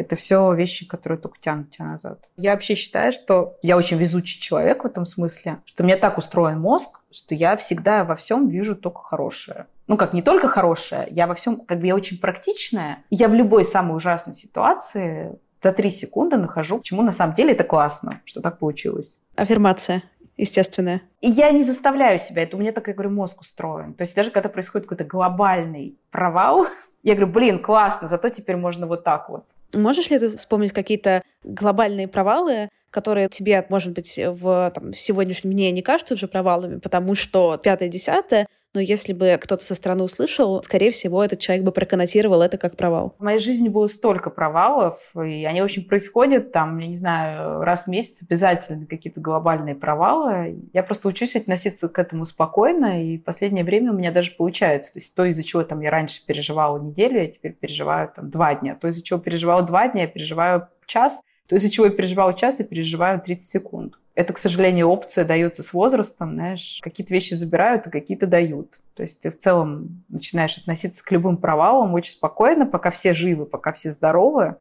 [0.00, 2.26] Это все вещи, которые только тянут тебя назад.
[2.36, 6.16] Я вообще считаю, что я очень везучий человек в этом смысле, что у меня так
[6.16, 9.66] устроен мозг, что я всегда во всем вижу только хорошее.
[9.90, 13.02] Ну, как не только хорошее, я во всем, как бы я очень практичная.
[13.10, 17.64] Я в любой самой ужасной ситуации за три секунды нахожу, почему на самом деле это
[17.64, 19.18] классно, что так получилось.
[19.34, 20.04] Аффирмация
[20.36, 21.02] естественная.
[21.20, 23.94] И я не заставляю себя, это у меня так, я говорю, мозг устроен.
[23.94, 26.68] То есть даже когда происходит какой-то глобальный провал,
[27.02, 31.22] я говорю, блин, классно, зато теперь можно вот так вот Можешь ли ты вспомнить какие-то
[31.42, 36.78] глобальные провалы, которые тебе, может быть, в, там, в сегодняшнем дне не кажутся уже провалами,
[36.78, 41.72] потому что пятое-десятое но если бы кто-то со стороны услышал, скорее всего, этот человек бы
[41.72, 43.14] проконнотировал это как провал.
[43.18, 47.84] В моей жизни было столько провалов, и они, общем, происходят там, я не знаю, раз
[47.84, 50.58] в месяц обязательно какие-то глобальные провалы.
[50.72, 54.92] Я просто учусь относиться к этому спокойно, и в последнее время у меня даже получается.
[54.92, 58.54] То есть то, из-за чего там я раньше переживала неделю, я теперь переживаю там два
[58.54, 58.76] дня.
[58.76, 61.22] То, из-за чего переживала два дня, я переживаю час.
[61.48, 63.99] То, из-за чего я переживала час, я переживаю 30 секунд.
[64.14, 68.78] Это, к сожалению, опция дается с возрастом, знаешь, какие-то вещи забирают, а какие-то дают.
[68.94, 73.46] То есть ты в целом начинаешь относиться к любым провалам очень спокойно, пока все живы,
[73.46, 74.56] пока все здоровы.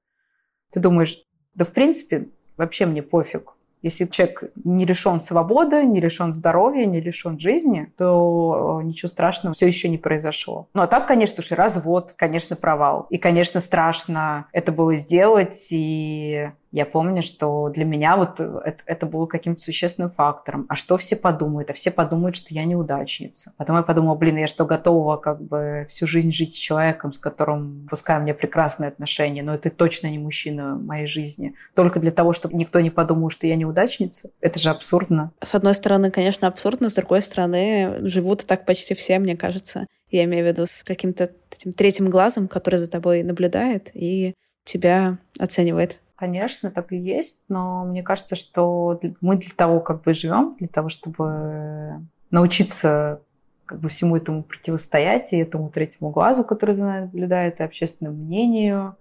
[0.72, 1.24] Ты думаешь,
[1.56, 3.54] да в принципе вообще мне пофиг.
[3.82, 9.54] Если человек не лишен свободы, не лишен здоровья, не лишен жизни, то э, ничего страшного
[9.54, 10.68] все еще не произошло.
[10.74, 13.08] Ну а так, конечно же, развод, конечно, провал.
[13.10, 19.06] И, конечно, страшно это было сделать, и я помню, что для меня вот это, это
[19.06, 20.66] было каким-то существенным фактором.
[20.70, 21.70] А что все подумают?
[21.70, 23.54] А все подумают, что я неудачница.
[23.58, 27.18] Потом я подумала, блин, я что, готова как бы всю жизнь жить с человеком, с
[27.18, 31.56] которым, пускай у меня прекрасные отношения, но это точно не мужчина в моей жизни.
[31.76, 34.30] Только для того, чтобы никто не подумал, что я неудачница?
[34.42, 35.32] Это же абсурдно.
[35.44, 39.88] С одной стороны, конечно, абсурдно, с другой стороны, живут так почти все, мне кажется.
[40.12, 45.18] Я имею в виду с каким-то этим третьим глазом, который за тобой наблюдает и тебя
[45.38, 45.98] оценивает.
[46.20, 50.68] Конечно, так и есть, но мне кажется, что мы для того как бы живем, для
[50.68, 53.22] того, чтобы научиться
[53.66, 58.18] как бы всему этому противостоять, и этому третьему глазу, который за нами наблюдает, и общественному
[58.18, 58.98] мнению,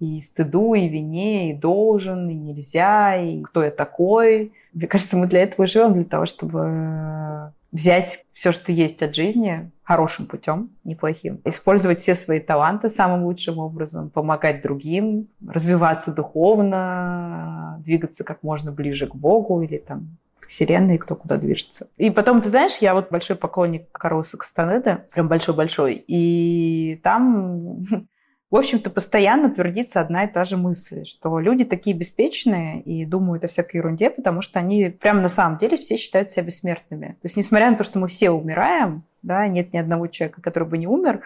[0.00, 4.52] и стыду, и вине, и должен, и нельзя, и кто я такой.
[4.72, 9.70] Мне кажется, мы для этого живем, для того, чтобы взять все, что есть от жизни,
[9.84, 18.24] хорошим путем, неплохим, использовать все свои таланты самым лучшим образом, помогать другим, развиваться духовно, двигаться
[18.24, 20.16] как можно ближе к Богу или там
[20.50, 21.86] Вселенной, кто куда движется.
[21.96, 27.84] И потом, ты знаешь, я вот большой поклонник Карлоса Кастанеда, прям большой-большой, и там
[28.50, 33.44] в общем-то, постоянно твердится одна и та же мысль, что люди такие беспечные и думают
[33.44, 37.08] о всякой ерунде, потому что они прямо на самом деле все считают себя бессмертными.
[37.08, 40.68] То есть, несмотря на то, что мы все умираем, да, нет ни одного человека, который
[40.68, 41.22] бы не умер,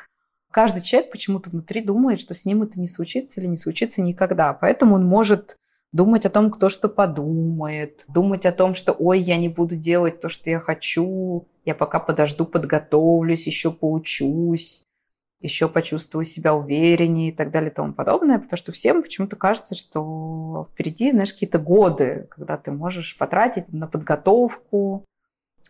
[0.51, 4.53] каждый человек почему-то внутри думает, что с ним это не случится или не случится никогда.
[4.53, 5.57] Поэтому он может
[5.93, 10.21] думать о том, кто что подумает, думать о том, что «Ой, я не буду делать
[10.21, 14.85] то, что я хочу, я пока подожду, подготовлюсь, еще поучусь»
[15.45, 19.75] еще почувствую себя увереннее и так далее и тому подобное, потому что всем почему-то кажется,
[19.75, 25.05] что впереди, знаешь, какие-то годы, когда ты можешь потратить на подготовку,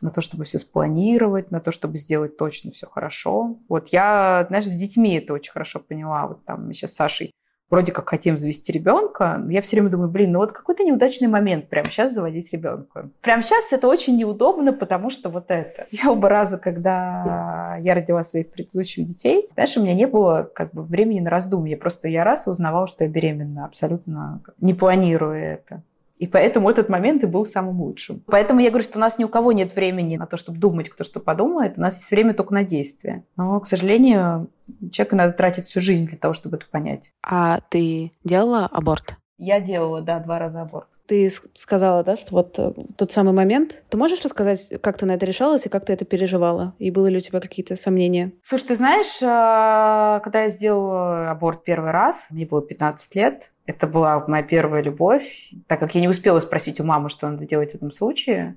[0.00, 3.58] на то, чтобы все спланировать, на то, чтобы сделать точно все хорошо.
[3.68, 6.26] Вот я, знаешь, с детьми это очень хорошо поняла.
[6.26, 7.32] Вот там мы сейчас с Сашей
[7.70, 11.68] вроде как хотим завести ребенка, я все время думаю, блин, ну вот какой-то неудачный момент
[11.68, 13.11] прямо сейчас заводить ребенка.
[13.20, 15.87] Прямо сейчас это очень неудобно, потому что вот это.
[15.90, 20.72] Я оба раза, когда я родила своих предыдущих детей, знаешь, у меня не было как
[20.72, 21.77] бы времени на раздумье.
[21.77, 25.83] Просто я раз узнавала, что я беременна, абсолютно не планируя это.
[26.18, 28.22] И поэтому этот момент и был самым лучшим.
[28.27, 30.88] Поэтому я говорю, что у нас ни у кого нет времени на то, чтобы думать,
[30.88, 31.74] кто что подумает.
[31.77, 33.24] У нас есть время только на действие.
[33.37, 34.50] Но, к сожалению,
[34.92, 37.12] человеку надо тратить всю жизнь для того, чтобы это понять.
[37.22, 39.16] А ты делала аборт?
[39.37, 40.88] Я делала, да, два раза аборт.
[41.07, 43.83] Ты сказала, да, что вот э, тот самый момент.
[43.90, 46.74] Ты можешь рассказать, как ты на это решалась и как ты это переживала?
[46.79, 48.33] И было ли у тебя какие-то сомнения?
[48.40, 53.87] Слушай, ты знаешь, э, когда я сделала аборт первый раз, мне было 15 лет, это
[53.87, 55.53] была моя первая любовь.
[55.66, 58.57] Так как я не успела спросить у мамы, что надо делать в этом случае,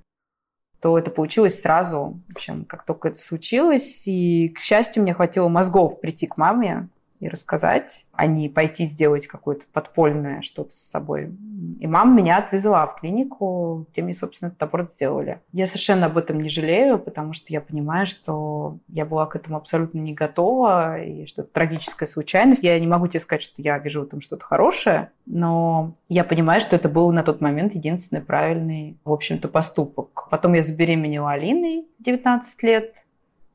[0.82, 2.22] то это получилось сразу.
[2.28, 6.89] В общем, как только это случилось, и, к счастью, мне хватило мозгов прийти к маме
[7.19, 11.36] и рассказать, а не пойти сделать какое-то подпольное что-то с собой.
[11.80, 15.41] И мама меня отвезла в клинику, где мне, собственно, этот аборт сделали.
[15.51, 19.58] Я совершенно об этом не жалею, потому что я понимаю, что я была к этому
[19.58, 22.63] абсолютно не готова, и что это трагическая случайность.
[22.63, 26.62] Я не могу тебе сказать, что я вижу в этом что-то хорошее, но я понимаю,
[26.62, 30.27] что это был на тот момент единственный правильный, в общем-то, поступок.
[30.30, 33.06] Потом я забеременела Алиной 19 лет,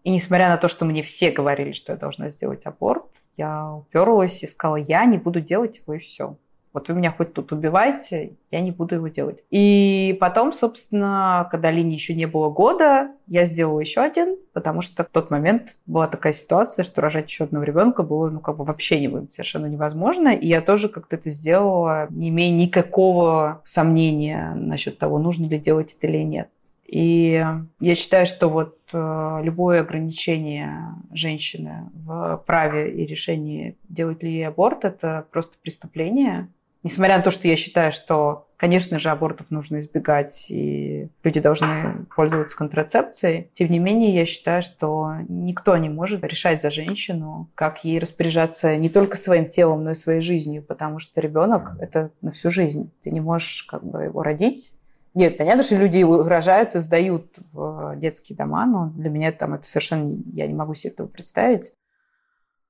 [0.05, 4.43] и несмотря на то, что мне все говорили, что я должна сделать аборт, я уперлась
[4.43, 6.37] и сказала, я не буду делать его и все.
[6.73, 9.45] Вот вы меня хоть тут убиваете, я не буду его делать.
[9.51, 15.05] И потом, собственно, когда Лине еще не было года, я сделала еще один, потому что
[15.05, 18.65] в тот момент была такая ситуация, что рожать еще одного ребенка было ну, как бы
[18.65, 20.29] вообще не, совершенно невозможно.
[20.29, 25.95] И я тоже как-то это сделала, не имея никакого сомнения насчет того, нужно ли делать
[25.97, 26.49] это или нет.
[26.93, 27.43] И
[27.81, 34.47] я считаю, что вот э, любое ограничение женщины в праве и решении, делать ли ей
[34.47, 36.49] аборт, это просто преступление.
[36.83, 42.05] Несмотря на то, что я считаю, что, конечно же, абортов нужно избегать, и люди должны
[42.15, 47.87] пользоваться контрацепцией, тем не менее, я считаю, что никто не может решать за женщину, как
[47.87, 52.33] ей распоряжаться не только своим телом, но и своей жизнью, потому что ребенок– это на
[52.33, 52.93] всю жизнь.
[53.01, 54.75] Ты не можешь как бы его родить,
[55.15, 59.67] нет, понятно, что люди угрожают и сдают в детские дома, но для меня там это
[59.67, 60.17] совершенно...
[60.33, 61.73] Я не могу себе этого представить.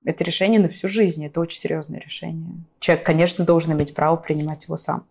[0.04, 2.64] Это решение на всю жизнь, это очень серьезное решение.
[2.80, 5.06] Человек, конечно, должен иметь право принимать его сам.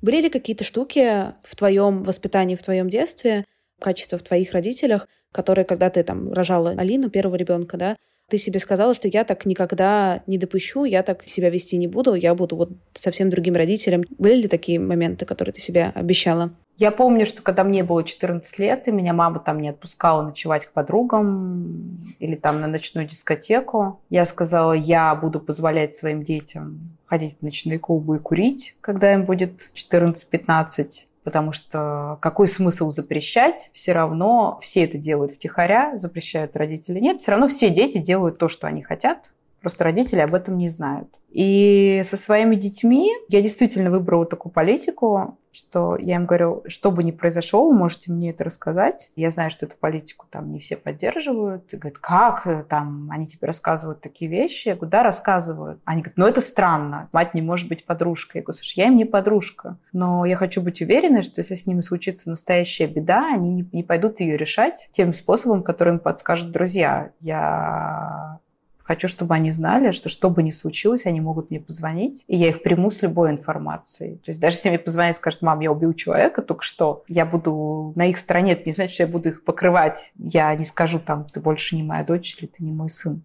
[0.00, 3.44] Были ли какие-то штуки в твоем воспитании, в твоем детстве,
[3.80, 7.96] качества в твоих родителях, которые, когда ты там рожала Алину, первого ребенка, да,
[8.28, 12.14] ты себе сказала, что я так никогда не допущу, я так себя вести не буду,
[12.14, 14.04] я буду вот совсем другим родителем.
[14.18, 16.52] Были ли такие моменты, которые ты себе обещала?
[16.76, 20.66] Я помню, что когда мне было 14 лет, и меня мама там не отпускала ночевать
[20.66, 27.36] к подругам или там на ночную дискотеку, я сказала, я буду позволять своим детям ходить
[27.38, 33.70] в ночные клубы и курить, когда им будет 14-15 потому что какой смысл запрещать?
[33.72, 37.00] Все равно все это делают втихаря, запрещают родители.
[37.00, 39.32] Нет, все равно все дети делают то, что они хотят,
[39.64, 41.08] просто родители об этом не знают.
[41.30, 47.02] И со своими детьми я действительно выбрала такую политику, что я им говорю, что бы
[47.02, 49.10] ни произошло, вы можете мне это рассказать.
[49.16, 51.72] Я знаю, что эту политику там не все поддерживают.
[51.72, 54.68] И говорят, как там они тебе рассказывают такие вещи?
[54.68, 55.80] Я говорю, да, рассказывают.
[55.84, 58.40] Они говорят, ну это странно, мать не может быть подружкой.
[58.40, 61.66] Я говорю, слушай, я им не подружка, но я хочу быть уверенной, что если с
[61.66, 66.52] ними случится настоящая беда, они не, не пойдут ее решать тем способом, который им подскажут
[66.52, 67.10] друзья.
[67.18, 68.40] Я
[68.84, 72.48] Хочу, чтобы они знали, что что бы ни случилось, они могут мне позвонить, и я
[72.48, 74.16] их приму с любой информацией.
[74.16, 77.24] То есть даже если мне позвонят и скажут, мам, я убил человека только что, я
[77.24, 80.12] буду на их стороне, это не значит, что я буду их покрывать.
[80.18, 83.24] Я не скажу там, ты больше не моя дочь или ты не мой сын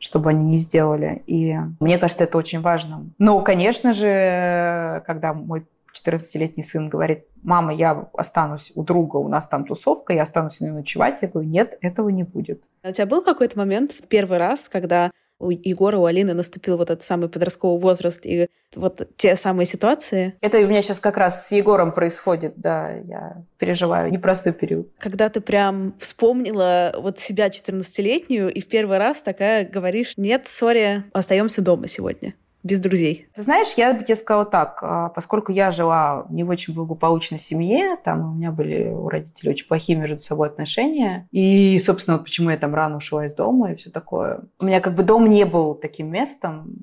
[0.00, 1.22] чтобы они не сделали.
[1.26, 3.06] И мне кажется, это очень важно.
[3.18, 9.46] Но, конечно же, когда мой 14-летний сын говорит, мама, я останусь у друга, у нас
[9.46, 11.22] там тусовка, я останусь с ним ночевать.
[11.22, 12.62] Я говорю, нет, этого не будет.
[12.82, 16.76] А у тебя был какой-то момент в первый раз, когда у Егора, у Алины наступил
[16.76, 20.34] вот этот самый подростковый возраст и вот те самые ситуации.
[20.40, 24.88] Это у меня сейчас как раз с Егором происходит, да, я переживаю непростой период.
[24.98, 31.04] Когда ты прям вспомнила вот себя 14-летнюю и в первый раз такая говоришь, нет, сори,
[31.12, 32.34] остаемся дома сегодня
[32.64, 33.28] без друзей?
[33.34, 37.38] Ты знаешь, я бы тебе сказала так, а, поскольку я жила не в очень благополучной
[37.38, 42.24] семье, там у меня были у родителей очень плохие между собой отношения, и, собственно, вот
[42.24, 44.40] почему я там рано ушла из дома и все такое.
[44.58, 46.74] У меня как бы дом не был таким местом,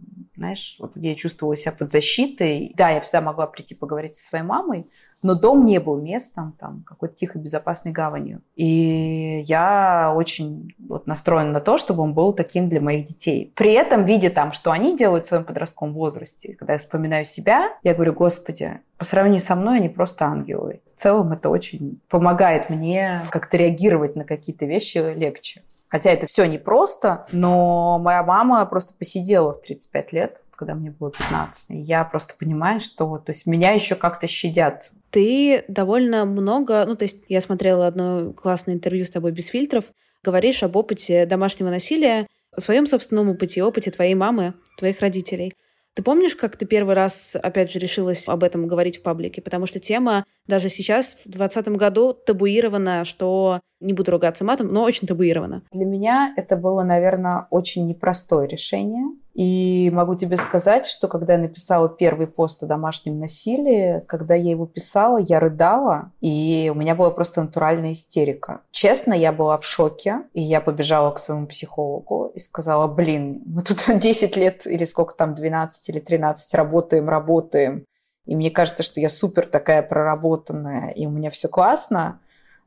[0.42, 2.74] знаешь, вот я чувствовала себя под защитой.
[2.76, 4.88] Да, я всегда могла прийти поговорить со своей мамой,
[5.22, 8.42] но дом не был местом, там, какой-то тихой, безопасной гаванью.
[8.56, 13.54] И я очень вот настроена на то, чтобы он был таким для моих детей.
[13.56, 17.78] При этом, видя там, что они делают в своем подростковом возрасте, когда я вспоминаю себя,
[17.84, 20.82] я говорю, господи, по сравнению со мной они просто ангелы.
[20.96, 25.62] В целом это очень помогает мне как-то реагировать на какие-то вещи легче.
[25.92, 31.10] Хотя это все непросто, но моя мама просто посидела в 35 лет когда мне было
[31.10, 31.72] 15.
[31.72, 34.92] И я просто понимаю, что то есть меня еще как-то щадят.
[35.10, 39.86] Ты довольно много, ну то есть я смотрела одно классное интервью с тобой без фильтров,
[40.24, 45.52] говоришь об опыте домашнего насилия, о своем собственном опыте, опыте твоей мамы, твоих родителей.
[45.96, 49.42] Ты помнишь, как ты первый раз, опять же, решилась об этом говорить в паблике?
[49.42, 54.84] Потому что тема даже сейчас, в 2020 году, табуирована, что не буду ругаться матом, но
[54.84, 55.64] очень табуирована.
[55.72, 59.16] Для меня это было, наверное, очень непростое решение.
[59.34, 64.52] И могу тебе сказать, что когда я написала первый пост о домашнем насилии, когда я
[64.52, 68.60] его писала, я рыдала, и у меня была просто натуральная истерика.
[68.72, 73.62] Честно, я была в шоке, и я побежала к своему психологу и сказала, блин, мы
[73.62, 77.86] тут 10 лет или сколько там, 12 или 13 работаем, работаем,
[78.26, 82.20] и мне кажется, что я супер такая проработанная, и у меня все классно,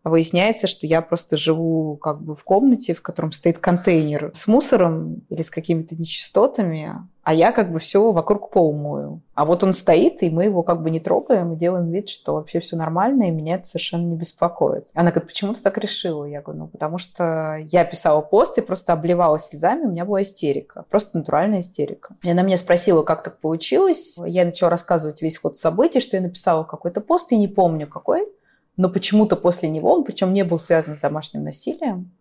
[0.02, 5.24] выясняется, что я просто живу как бы в комнате, в котором стоит контейнер с мусором
[5.30, 9.20] или с какими-то нечистотами, а я как бы все вокруг пол мою.
[9.34, 12.34] А вот он стоит, и мы его как бы не трогаем, и делаем вид, что
[12.34, 14.90] вообще все нормально, и меня это совершенно не беспокоит.
[14.92, 16.26] Она говорит, почему ты так решила?
[16.26, 20.20] Я говорю, ну потому что я писала пост и просто обливалась слезами, у меня была
[20.22, 22.14] истерика, просто натуральная истерика.
[22.22, 24.20] И она меня спросила, как так получилось.
[24.26, 28.28] Я начала рассказывать весь ход событий, что я написала какой-то пост, и не помню какой,
[28.76, 32.12] но почему-то после него, он причем не был связан с домашним насилием,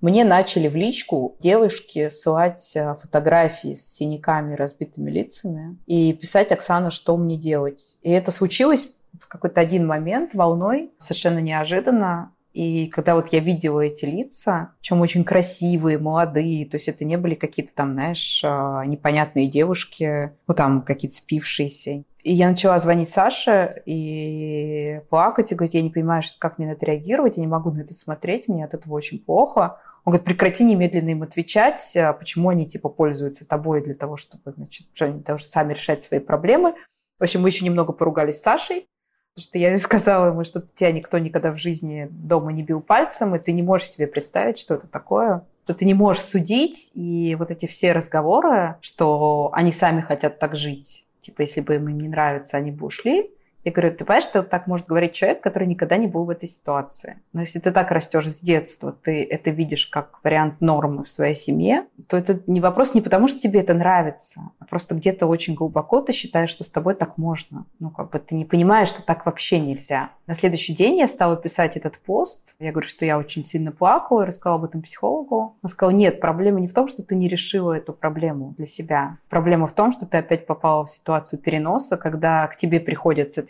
[0.00, 6.90] мне начали в личку девушки ссылать э, фотографии с синяками разбитыми лицами и писать Оксана,
[6.90, 7.98] что мне делать.
[8.02, 12.32] И это случилось в какой-то один момент волной, совершенно неожиданно.
[12.52, 17.16] И когда вот я видела эти лица, причем очень красивые, молодые, то есть это не
[17.16, 22.02] были какие-то там, знаешь, а, непонятные девушки, ну там какие-то спившиеся.
[22.22, 26.72] И я начала звонить Саше и плакать, и говорить, я не понимаю, как мне на
[26.72, 29.78] это реагировать, я не могу на это смотреть, мне от этого очень плохо.
[30.04, 34.52] Он говорит, прекрати немедленно им отвечать, а почему они типа пользуются тобой для того, чтобы,
[34.56, 36.74] значит, что они должны сами решать свои проблемы.
[37.18, 38.88] В общем, мы еще немного поругались с Сашей,
[39.34, 43.34] потому что я сказала ему, что тебя никто никогда в жизни дома не бил пальцем,
[43.34, 47.36] и ты не можешь себе представить, что это такое что ты не можешь судить, и
[47.38, 52.08] вот эти все разговоры, что они сами хотят так жить, типа, если бы им не
[52.08, 53.30] нравится, они бы ушли,
[53.64, 56.48] я говорю, ты понимаешь, что так может говорить человек, который никогда не был в этой
[56.48, 57.18] ситуации.
[57.32, 61.34] Но если ты так растешь с детства, ты это видишь как вариант нормы в своей
[61.34, 65.54] семье, то это не вопрос не потому, что тебе это нравится, а просто где-то очень
[65.54, 67.66] глубоко ты считаешь, что с тобой так можно.
[67.78, 70.10] Ну, как бы ты не понимаешь, что так вообще нельзя.
[70.26, 72.54] На следующий день я стала писать этот пост.
[72.58, 75.56] Я говорю, что я очень сильно плакала, и рассказала об этом психологу.
[75.62, 79.18] Он сказал, нет, проблема не в том, что ты не решила эту проблему для себя.
[79.28, 82.78] Проблема в том, что ты опять попала в ситуацию переноса, когда к тебе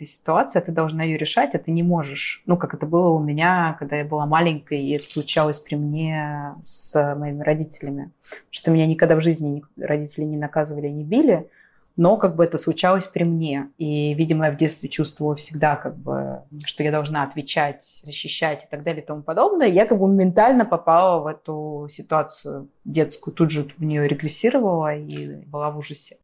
[0.05, 2.43] ситуации, а ты должна ее решать, а ты не можешь.
[2.45, 6.55] Ну, как это было у меня, когда я была маленькой, и это случалось при мне
[6.63, 8.11] с моими родителями.
[8.49, 11.49] Что меня никогда в жизни родители не наказывали, не били,
[11.97, 13.69] но как бы это случалось при мне.
[13.77, 18.67] И, видимо, я в детстве чувствовала всегда, как бы, что я должна отвечать, защищать и
[18.69, 19.67] так далее и тому подобное.
[19.67, 25.45] Я как бы ментально попала в эту ситуацию детскую, тут же в нее регрессировала и
[25.45, 26.17] была в ужасе.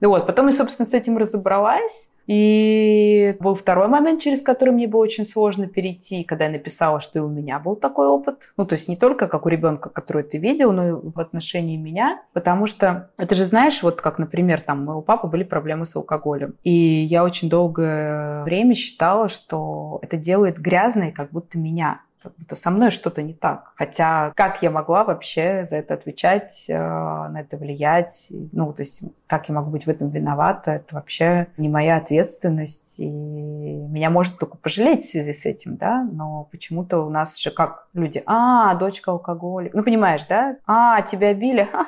[0.00, 2.10] Ну вот, потом я, собственно, с этим разобралась.
[2.26, 7.18] И был второй момент, через который мне было очень сложно перейти, когда я написала, что
[7.18, 8.52] и у меня был такой опыт.
[8.56, 11.76] Ну, то есть не только как у ребенка, который ты видел, но и в отношении
[11.76, 12.22] меня.
[12.32, 15.96] Потому что это же знаешь, вот как, например, там у моего папы были проблемы с
[15.96, 16.54] алкоголем.
[16.62, 22.56] И я очень долгое время считала, что это делает грязной как будто меня как будто
[22.56, 23.72] со мной что-то не так.
[23.76, 28.28] Хотя как я могла вообще за это отвечать, э, на это влиять?
[28.30, 30.72] Ну, то есть как я могу быть в этом виновата?
[30.72, 32.98] Это вообще не моя ответственность.
[32.98, 36.02] И меня может только пожалеть в связи с этим, да?
[36.10, 39.74] Но почему-то у нас же как люди, а, дочка алкоголик.
[39.74, 40.56] Ну, понимаешь, да?
[40.66, 41.68] А, тебя били?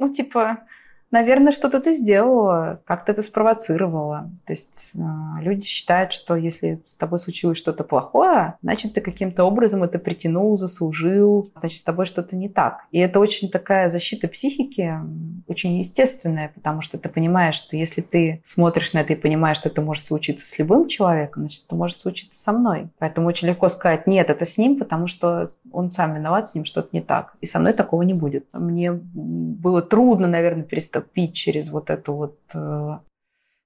[0.00, 0.58] Ну, типа,
[1.10, 4.30] наверное, что-то ты сделала, как-то это спровоцировала.
[4.46, 4.98] То есть э,
[5.40, 10.56] люди считают, что если с тобой случилось что-то плохое, значит, ты каким-то образом это притянул,
[10.58, 12.84] заслужил, значит, с тобой что-то не так.
[12.90, 14.94] И это очень такая защита психики,
[15.46, 19.68] очень естественная, потому что ты понимаешь, что если ты смотришь на это и понимаешь, что
[19.68, 22.88] это может случиться с любым человеком, значит, это может случиться со мной.
[22.98, 26.64] Поэтому очень легко сказать, нет, это с ним, потому что он сам виноват, с ним
[26.64, 27.34] что-то не так.
[27.40, 28.46] И со мной такого не будет.
[28.52, 32.98] Мне было трудно, наверное, перестать пить через вот это вот э,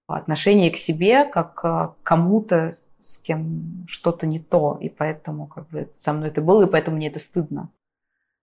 [0.06, 5.90] отношение к себе, как к кому-то, с кем что-то не то, и поэтому как бы
[5.96, 7.70] со мной это было, и поэтому мне это стыдно.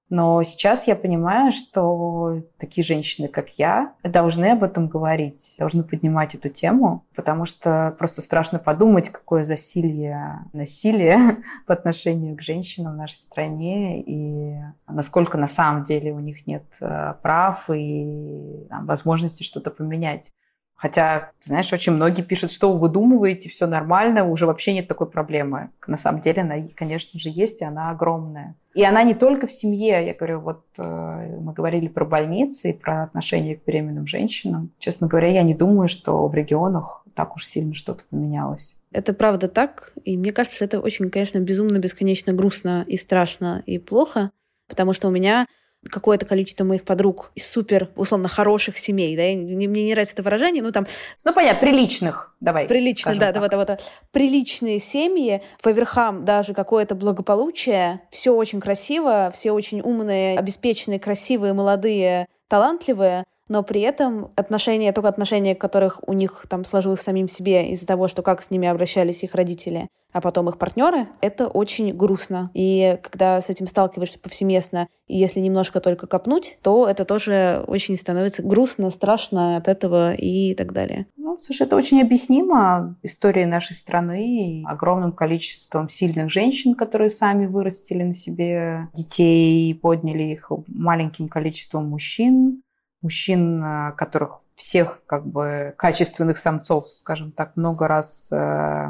[0.10, 6.34] Но сейчас я понимаю, что такие женщины, как я, должны об этом говорить, должны поднимать
[6.34, 11.38] эту тему, потому что просто страшно подумать, какое засилье насилия
[11.68, 14.56] по отношению к женщинам в нашей стране и
[14.88, 20.34] насколько на самом деле у них нет э, прав и там, возможности что-то поменять.
[20.80, 25.72] Хотя, знаешь, очень многие пишут, что вы выдумываете, все нормально, уже вообще нет такой проблемы.
[25.88, 28.56] На самом деле она, конечно же, есть, и она огромная.
[28.74, 30.06] И она не только в семье.
[30.06, 34.72] Я говорю, вот э, мы говорили про больницы и про отношения к беременным женщинам.
[34.80, 38.78] Честно говоря, я не думаю, что в регионах так уж сильно что-то поменялось.
[38.94, 43.80] Это правда так, и мне кажется, это очень, конечно, безумно, бесконечно грустно и страшно и
[43.80, 44.32] плохо,
[44.70, 45.46] потому что у меня
[45.88, 50.24] какое-то количество моих подруг из супер, условно, хороших семей, да, мне, мне не нравится это
[50.24, 50.86] выражение, ну там...
[51.24, 52.68] Ну, понятно, приличных, давай.
[52.68, 59.32] Приличных, да, да, вот, вот, приличные семьи, по верхам даже какое-то благополучие, все очень красиво,
[59.34, 66.14] все очень умные, обеспеченные, красивые, молодые, талантливые, но при этом отношения, только отношения, которых у
[66.14, 70.22] них там сложилось самим себе из-за того, что как с ними обращались их родители, а
[70.22, 72.50] потом их партнеры, это очень грустно.
[72.54, 77.98] И когда с этим сталкиваешься повсеместно, и если немножко только копнуть, то это тоже очень
[77.98, 81.08] становится грустно, страшно от этого и так далее.
[81.18, 88.04] Ну, слушай, это очень объяснимо историей нашей страны, огромным количеством сильных женщин, которые сами вырастили
[88.04, 92.62] на себе детей, подняли их маленьким количеством мужчин,
[93.02, 98.90] мужчин, э, которых всех как бы качественных самцов, скажем так, много раз э,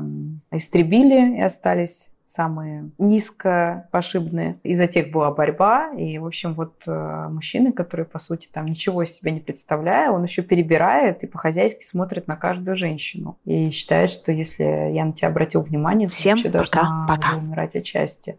[0.52, 4.60] истребили и остались самые низко пошибные.
[4.62, 5.92] Из-за тех была борьба.
[5.94, 10.12] И, в общем, вот э, мужчины, которые, по сути, там ничего из себя не представляя,
[10.12, 13.40] он еще перебирает и по-хозяйски смотрит на каждую женщину.
[13.46, 17.36] И считает, что если я на тебя обратил внимание, Всем то вообще пока, должна пока.
[17.36, 18.38] умирать от счастья.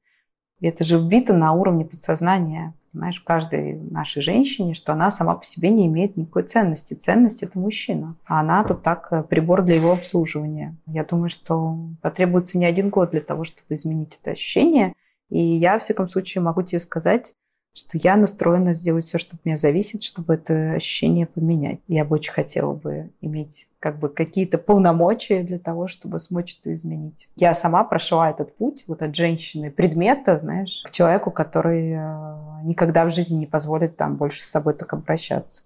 [0.61, 5.35] И это же вбито на уровне подсознания понимаешь, в каждой нашей женщине, что она сама
[5.35, 6.95] по себе не имеет никакой ценности.
[6.95, 8.17] Ценность– это мужчина.
[8.27, 10.77] А она тут так э, прибор для его обслуживания.
[10.87, 14.95] Я думаю, что потребуется не один год для того, чтобы изменить это ощущение.
[15.29, 17.35] И я, в всяком случае, могу тебе сказать,
[17.75, 21.81] что я настроена сделать все, что от меня зависит, чтобы это ощущение поменять.
[21.89, 26.73] Я бы очень хотела бы иметь как бы какие-то полномочия для того, чтобы смочь это
[26.75, 27.29] изменить.
[27.37, 33.07] Я сама прошла этот путь вот от женщины предмета, знаешь, к человеку, который э, никогда
[33.07, 35.63] в жизни не позволит там больше с собой так обращаться.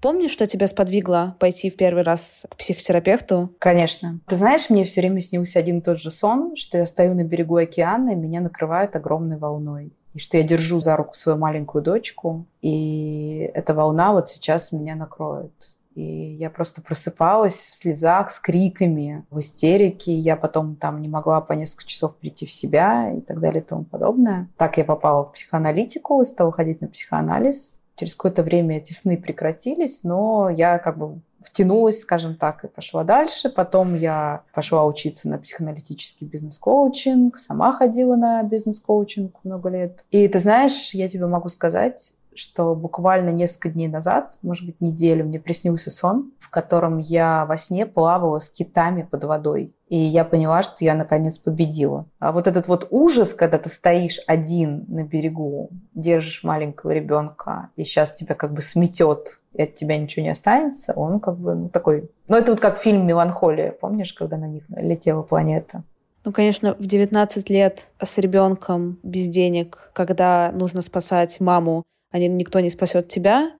[0.00, 3.50] Помнишь, что тебя сподвигло пойти в первый раз к психотерапевту?
[3.58, 4.20] Конечно.
[4.26, 7.24] Ты знаешь, мне все время снился один и тот же сон, что я стою на
[7.24, 9.92] берегу океана, и меня накрывает огромной волной.
[10.14, 14.94] И что я держу за руку свою маленькую дочку, и эта волна вот сейчас меня
[14.94, 15.52] накроет.
[15.94, 20.12] И я просто просыпалась в слезах, с криками, в истерике.
[20.12, 23.64] Я потом там не могла по несколько часов прийти в себя и так далее и
[23.64, 24.48] тому подобное.
[24.58, 27.80] Так я попала к психоаналитику, стала ходить на психоанализ.
[27.96, 33.04] Через какое-то время эти сны прекратились, но я как бы втянулась, скажем так, и пошла
[33.04, 33.48] дальше.
[33.48, 40.04] Потом я пошла учиться на психоаналитический бизнес-коучинг, сама ходила на бизнес-коучинг много лет.
[40.10, 45.24] И ты знаешь, я тебе могу сказать, что буквально несколько дней назад, может быть, неделю,
[45.24, 49.74] мне приснился сон, в котором я во сне плавала с китами под водой.
[49.88, 52.06] И я поняла, что я наконец победила.
[52.18, 57.84] А вот этот вот ужас, когда ты стоишь один на берегу, держишь маленького ребенка, и
[57.84, 61.68] сейчас тебя как бы сметет, и от тебя ничего не останется, он как бы ну,
[61.68, 62.10] такой...
[62.26, 65.84] Ну, это вот как фильм «Меланхолия», помнишь, когда на них летела планета?
[66.24, 72.58] Ну, конечно, в 19 лет с ребенком без денег, когда нужно спасать маму, а никто
[72.58, 73.52] не спасет тебя,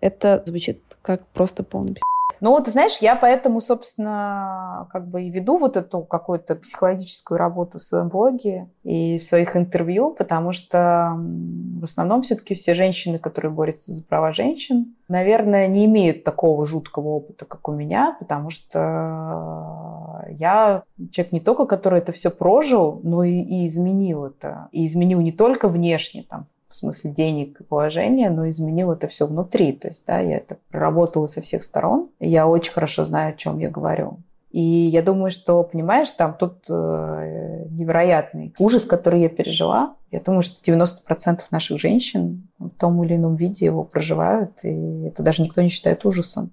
[0.00, 2.13] это звучит как просто полный пиздец.
[2.40, 7.78] Ну вот, знаешь, я поэтому, собственно, как бы и веду вот эту какую-то психологическую работу
[7.78, 13.52] в своем блоге и в своих интервью, потому что в основном все-таки все женщины, которые
[13.52, 20.24] борются за права женщин, наверное, не имеют такого жуткого опыта, как у меня, потому что
[20.30, 24.68] я человек не только, который это все прожил, но и, и изменил это.
[24.72, 29.72] И изменил не только внешне, там, смысле денег и положения, но изменил это все внутри.
[29.72, 32.10] То есть, да, я это проработала со всех сторон.
[32.20, 34.18] Я очень хорошо знаю, о чем я говорю.
[34.50, 39.96] И я думаю, что, понимаешь, там тут э, невероятный ужас, который я пережила.
[40.12, 45.24] Я думаю, что 90% наших женщин в том или ином виде его проживают, и это
[45.24, 46.52] даже никто не считает ужасом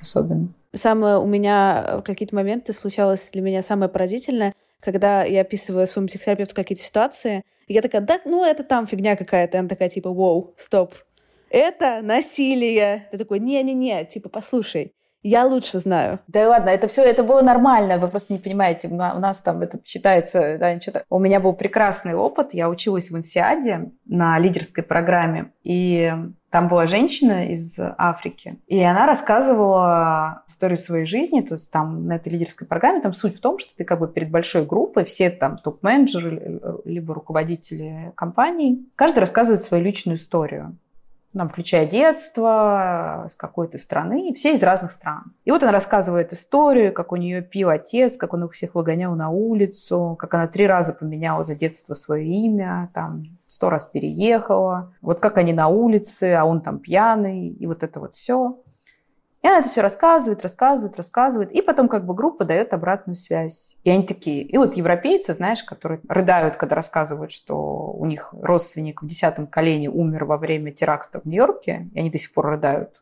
[0.00, 0.48] особенно.
[0.72, 6.08] Самое у меня в какие-то моменты случалось для меня самое поразительное, когда я описываю своему
[6.08, 9.56] психотерапевту какие-то ситуации, и я такая, да, ну это там фигня какая-то.
[9.56, 10.94] И она такая, типа, воу, стоп,
[11.50, 13.08] это насилие.
[13.10, 16.20] Ты такой, не-не-не, типа, послушай, я лучше знаю.
[16.28, 18.88] Да ладно, это все, это было нормально, вы просто не понимаете.
[18.88, 21.04] У нас там это считается, да, что-то.
[21.10, 22.54] У меня был прекрасный опыт.
[22.54, 25.52] Я училась в Инсиаде на лидерской программе.
[25.62, 26.10] И
[26.50, 32.16] там была женщина из Африки, и она рассказывала историю своей жизни, то есть там на
[32.16, 35.30] этой лидерской программе, там суть в том, что ты как бы перед большой группой, все
[35.30, 40.76] там топ-менеджеры, либо руководители компаний, каждый рассказывает свою личную историю
[41.32, 45.32] там, включая детство, с какой-то страны, все из разных стран.
[45.44, 49.14] И вот она рассказывает историю, как у нее пил отец, как он их всех выгонял
[49.14, 54.92] на улицу, как она три раза поменяла за детство свое имя, там, сто раз переехала,
[55.02, 58.58] вот как они на улице, а он там пьяный, и вот это вот все.
[59.42, 61.50] И она это все рассказывает, рассказывает, рассказывает.
[61.52, 63.78] И потом как бы группа дает обратную связь.
[63.84, 64.42] И они такие...
[64.42, 69.88] И вот европейцы, знаешь, которые рыдают, когда рассказывают, что у них родственник в десятом колене
[69.88, 73.00] умер во время теракта в Нью-Йорке, и они до сих пор рыдают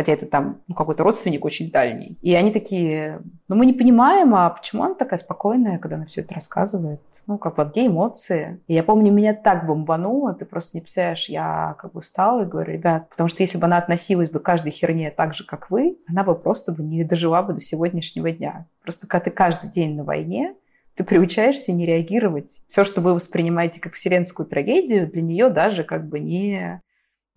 [0.00, 2.16] хотя это там ну, какой-то родственник очень дальний.
[2.22, 6.22] И они такие, ну мы не понимаем, а почему она такая спокойная, когда она все
[6.22, 7.02] это рассказывает?
[7.26, 8.60] Ну, как бы, где эмоции?
[8.66, 12.46] И я помню, меня так бомбануло, ты просто не представляешь, я как бы встала и
[12.46, 15.70] говорю, ребят, потому что если бы она относилась бы к каждой херне так же, как
[15.70, 18.66] вы, она бы просто бы не дожила бы до сегодняшнего дня.
[18.82, 20.54] Просто когда ты каждый день на войне,
[20.94, 22.62] ты приучаешься не реагировать.
[22.68, 26.80] Все, что вы воспринимаете как вселенскую трагедию, для нее даже как бы не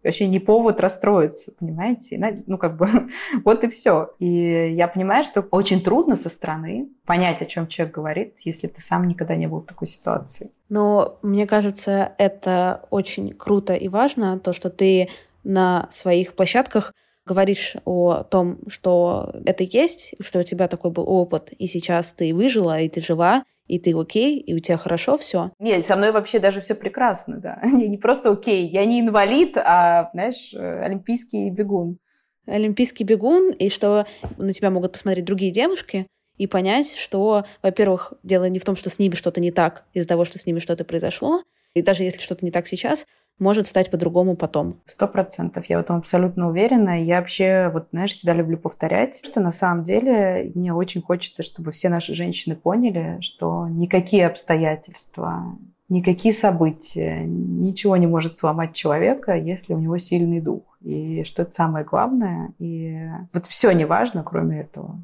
[0.04, 2.44] вообще не повод расстроиться, понимаете?
[2.46, 2.88] Ну, как бы,
[3.46, 4.14] вот и все.
[4.20, 8.82] И я понимаю, что очень трудно со стороны понять, о чем человек говорит, если ты
[8.82, 10.52] сам никогда не был в такой ситуации.
[10.70, 15.10] Но мне кажется, это очень круто и важно, то, что ты
[15.44, 16.94] на своих площадках
[17.26, 22.34] говоришь о том, что это есть, что у тебя такой был опыт, и сейчас ты
[22.34, 25.52] выжила, и ты жива, и ты окей, и у тебя хорошо все.
[25.60, 27.60] Нет, со мной вообще даже все прекрасно, да.
[27.64, 31.98] Я не просто окей, я не инвалид, а, знаешь, э, олимпийский бегун.
[32.46, 34.06] Олимпийский бегун, и что
[34.38, 36.08] на тебя могут посмотреть другие девушки,
[36.38, 40.08] и понять, что, во-первых, дело не в том, что с ними что-то не так из-за
[40.08, 41.44] того, что с ними что-то произошло,
[41.74, 43.06] и даже если что-то не так сейчас,
[43.40, 44.82] может стать по-другому потом.
[44.86, 45.66] Сто процентов.
[45.70, 47.02] Я в этом абсолютно уверена.
[47.02, 51.72] Я вообще, вот, знаешь, всегда люблю повторять, что на самом деле мне очень хочется, чтобы
[51.72, 55.58] все наши женщины поняли, что никакие обстоятельства,
[55.90, 60.64] никакие события, ничего не может сломать человека, если у него сильный дух.
[60.82, 62.54] И что это самое главное.
[62.60, 65.00] И вот все не важно, кроме этого.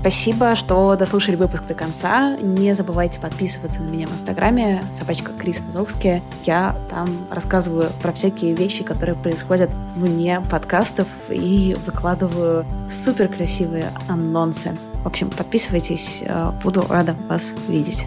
[0.00, 2.34] Спасибо, что дослушали выпуск до конца.
[2.38, 6.22] Не забывайте подписываться на меня в Инстаграме, собачка Крис Вазовский.
[6.44, 14.74] Я там рассказываю про всякие вещи, которые происходят вне подкастов и выкладываю супер красивые анонсы.
[15.04, 18.06] В общем, подписывайтесь, э, буду рада вас видеть.